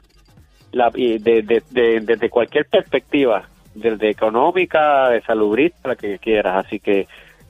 la, 0.71 0.89
de- 0.89 1.63
de- 1.71 1.99
desde 2.01 2.29
cualquier 2.29 2.65
perspectiva, 2.67 3.43
desde 3.73 4.09
económica, 4.09 5.09
de 5.09 5.21
salubrista, 5.21 5.89
la 5.89 5.95
que 5.95 6.19
quieras. 6.19 6.65
Así 6.65 6.79
que 6.79 7.07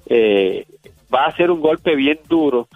eh, 0.08 0.65
va 1.13 1.26
a 1.26 1.36
ser 1.36 1.52
un 1.52 1.60
golpe 1.62 1.95
bien 1.95 2.19
duro, 2.28 2.67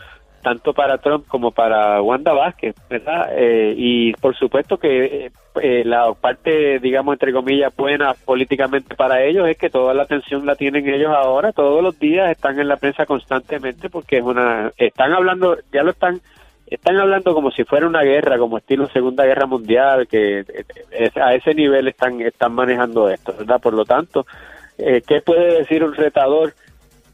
tanto 0.41 0.73
para 0.73 0.97
Trump 0.97 1.25
como 1.27 1.51
para 1.51 2.01
Wanda 2.01 2.33
Vázquez, 2.33 2.75
¿verdad? 2.89 3.29
Eh, 3.31 3.73
y 3.77 4.11
por 4.13 4.35
supuesto 4.35 4.77
que 4.77 5.05
eh, 5.27 5.31
eh, 5.61 5.83
la 5.85 6.11
parte, 6.13 6.79
digamos, 6.79 7.13
entre 7.13 7.31
comillas, 7.31 7.73
buena 7.75 8.13
políticamente 8.13 8.95
para 8.95 9.23
ellos 9.23 9.47
es 9.47 9.57
que 9.57 9.69
toda 9.69 9.93
la 9.93 10.03
atención 10.03 10.45
la 10.45 10.55
tienen 10.57 10.89
ellos 10.89 11.13
ahora, 11.15 11.53
todos 11.53 11.81
los 11.81 11.97
días 11.97 12.29
están 12.31 12.59
en 12.59 12.67
la 12.67 12.75
prensa 12.75 13.05
constantemente 13.05 13.89
porque 13.89 14.17
es 14.17 14.23
una, 14.23 14.71
están 14.77 15.13
hablando, 15.13 15.57
ya 15.71 15.83
lo 15.83 15.91
están 15.91 16.19
están 16.75 16.97
hablando 16.97 17.33
como 17.33 17.51
si 17.51 17.63
fuera 17.63 17.87
una 17.87 18.01
guerra, 18.03 18.37
como 18.37 18.57
estilo 18.57 18.87
Segunda 18.89 19.25
Guerra 19.25 19.45
Mundial, 19.45 20.07
que 20.07 20.39
eh, 20.91 21.09
a 21.21 21.33
ese 21.35 21.53
nivel 21.53 21.87
están 21.87 22.21
están 22.21 22.53
manejando 22.53 23.09
esto, 23.09 23.33
¿verdad? 23.37 23.59
Por 23.61 23.73
lo 23.73 23.85
tanto, 23.85 24.25
eh, 24.77 25.01
¿qué 25.07 25.21
puede 25.21 25.59
decir 25.59 25.83
un 25.83 25.93
retador? 25.93 26.53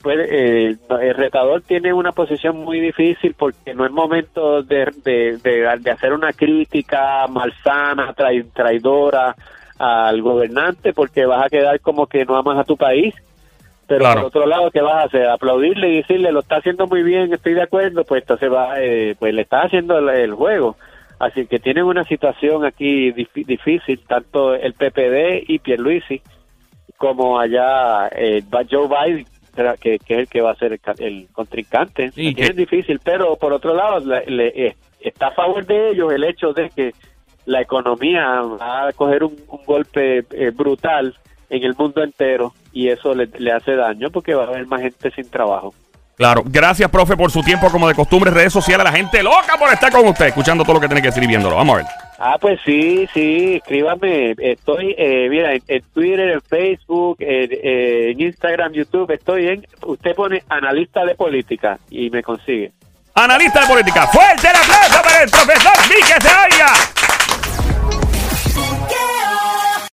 Eh, 0.05 0.77
el 1.01 1.13
retador 1.15 1.61
tiene 1.61 1.91
una 1.91 2.13
posición 2.13 2.55
muy 2.57 2.79
difícil 2.79 3.35
porque 3.37 3.73
no 3.73 3.85
es 3.85 3.91
momento 3.91 4.63
de, 4.63 4.85
de, 5.03 5.37
de- 5.43 5.77
de 5.79 5.91
hacer 5.91 6.13
una 6.13 6.31
crítica 6.31 7.27
malsana, 7.27 8.13
trai- 8.15 8.47
traidora 8.53 9.35
al 9.77 10.21
gobernante 10.21 10.93
porque 10.93 11.25
vas 11.25 11.45
a 11.45 11.49
quedar 11.49 11.79
como 11.81 12.07
que 12.07 12.23
no 12.23 12.37
amas 12.37 12.57
a 12.59 12.63
tu 12.63 12.77
país. 12.77 13.13
Pero 13.89 13.99
Claro. 14.02 14.21
por 14.21 14.28
otro 14.28 14.45
lado, 14.45 14.69
¿qué 14.71 14.82
vas 14.82 14.93
a 15.04 15.08
hacer? 15.08 15.28
Aplaudirle 15.28 15.89
y 15.89 15.95
decirle, 15.97 16.32
lo 16.32 16.39
está 16.41 16.58
haciendo 16.58 16.86
muy 16.88 17.02
bien, 17.04 17.34
estoy 17.34 17.56
de 17.56 17.63
acuerdo, 17.63 18.04
pues 18.06 18.21
entonces 18.21 18.49
va, 18.52 18.75
eh, 18.80 19.15
pues 19.19 19.34
le 19.34 19.41
está 19.41 19.63
haciendo 19.63 19.97
el, 19.97 20.10
el 20.10 20.34
juego. 20.34 20.78
Así 21.17 21.47
que 21.47 21.58
tienen 21.60 21.84
una 21.86 22.04
situación 22.06 22.63
aquí 22.65 23.12
dif- 23.12 23.45
difícil, 23.45 23.99
tanto 24.08 24.54
el 24.54 24.73
PPD 24.73 25.43
y 25.52 25.58
Pierluisi, 25.60 26.21
como 26.97 27.39
allá 27.39 28.08
eh, 28.10 28.43
Joe 28.69 28.88
Biden, 28.88 29.25
que, 29.82 29.97
que 29.99 30.13
es 30.13 30.19
el 30.19 30.28
que 30.28 30.41
va 30.41 30.52
a 30.52 30.56
ser 30.56 30.73
el, 30.73 30.80
el 30.99 31.28
contrincante. 31.34 32.12
Sí, 32.12 32.34
que- 32.36 32.54
difícil, 32.54 32.99
pero 33.04 33.36
por 33.38 33.52
otro 33.54 33.73
lado, 33.73 33.99
la- 34.06 34.21
le- 34.21 34.67
eh, 34.67 34.75
está 35.02 35.28
a 35.28 35.32
favor 35.32 35.65
de 35.65 35.89
ellos 35.91 36.13
el 36.13 36.23
hecho 36.25 36.54
de 36.54 36.69
que 36.69 36.93
la 37.45 37.62
economía 37.62 38.41
va 38.41 38.88
a 38.89 38.93
coger 38.93 39.23
un, 39.23 39.36
un 39.47 39.65
golpe 39.65 40.19
eh, 40.32 40.52
brutal 40.54 41.15
en 41.49 41.63
el 41.63 41.73
mundo 41.75 42.04
entero 42.04 42.54
y 42.71 42.89
eso 42.89 43.13
le, 43.13 43.27
le 43.38 43.51
hace 43.51 43.75
daño 43.75 44.10
porque 44.10 44.34
va 44.34 44.43
a 44.43 44.47
haber 44.47 44.67
más 44.67 44.82
gente 44.82 45.12
sin 45.12 45.29
trabajo. 45.29 45.73
Claro. 46.19 46.43
Gracias, 46.45 46.91
profe, 46.91 47.15
por 47.15 47.32
su 47.32 47.41
tiempo 47.41 47.69
como 47.71 47.88
de 47.88 47.95
costumbre. 47.95 48.29
Redes 48.29 48.51
sociales, 48.51 48.84
la 48.84 48.91
gente 48.91 49.23
loca 49.23 49.55
por 49.58 49.71
estar 49.71 49.89
con 49.89 50.05
usted, 50.05 50.25
escuchando 50.25 50.65
todo 50.65 50.73
lo 50.73 50.82
que 50.82 50.88
tiene 50.88 51.01
que 51.01 51.08
decir 51.08 51.23
y 51.23 51.27
viéndolo. 51.27 51.55
Vamos 51.55 51.75
a 51.75 51.77
ver. 51.77 51.86
Ah, 52.19 52.36
pues 52.41 52.60
sí, 52.65 53.08
sí, 53.13 53.55
escríbame. 53.55 54.36
Estoy, 54.38 54.93
eh, 54.97 55.27
mira, 55.29 55.53
en, 55.53 55.63
en 55.65 55.82
Twitter, 55.93 56.32
en 56.32 56.41
Facebook, 56.41 57.15
en, 57.21 57.49
en 57.63 58.19
Instagram, 58.19 58.73
YouTube, 58.73 59.10
estoy 59.12 59.47
en, 59.47 59.65
usted 59.86 60.13
pone 60.13 60.43
analista 60.49 61.05
de 61.05 61.15
política 61.15 61.79
y 61.89 62.10
me 62.10 62.21
consigue. 62.21 62.73
Analista 63.15 63.62
de 63.62 63.67
política. 63.67 64.08
Fuerte 64.08 64.49
el 64.49 64.55
aplauso 64.58 65.01
para 65.01 65.23
el 65.23 65.29
profesor 65.29 65.73
se 65.79 66.27
oiga. 66.27 66.98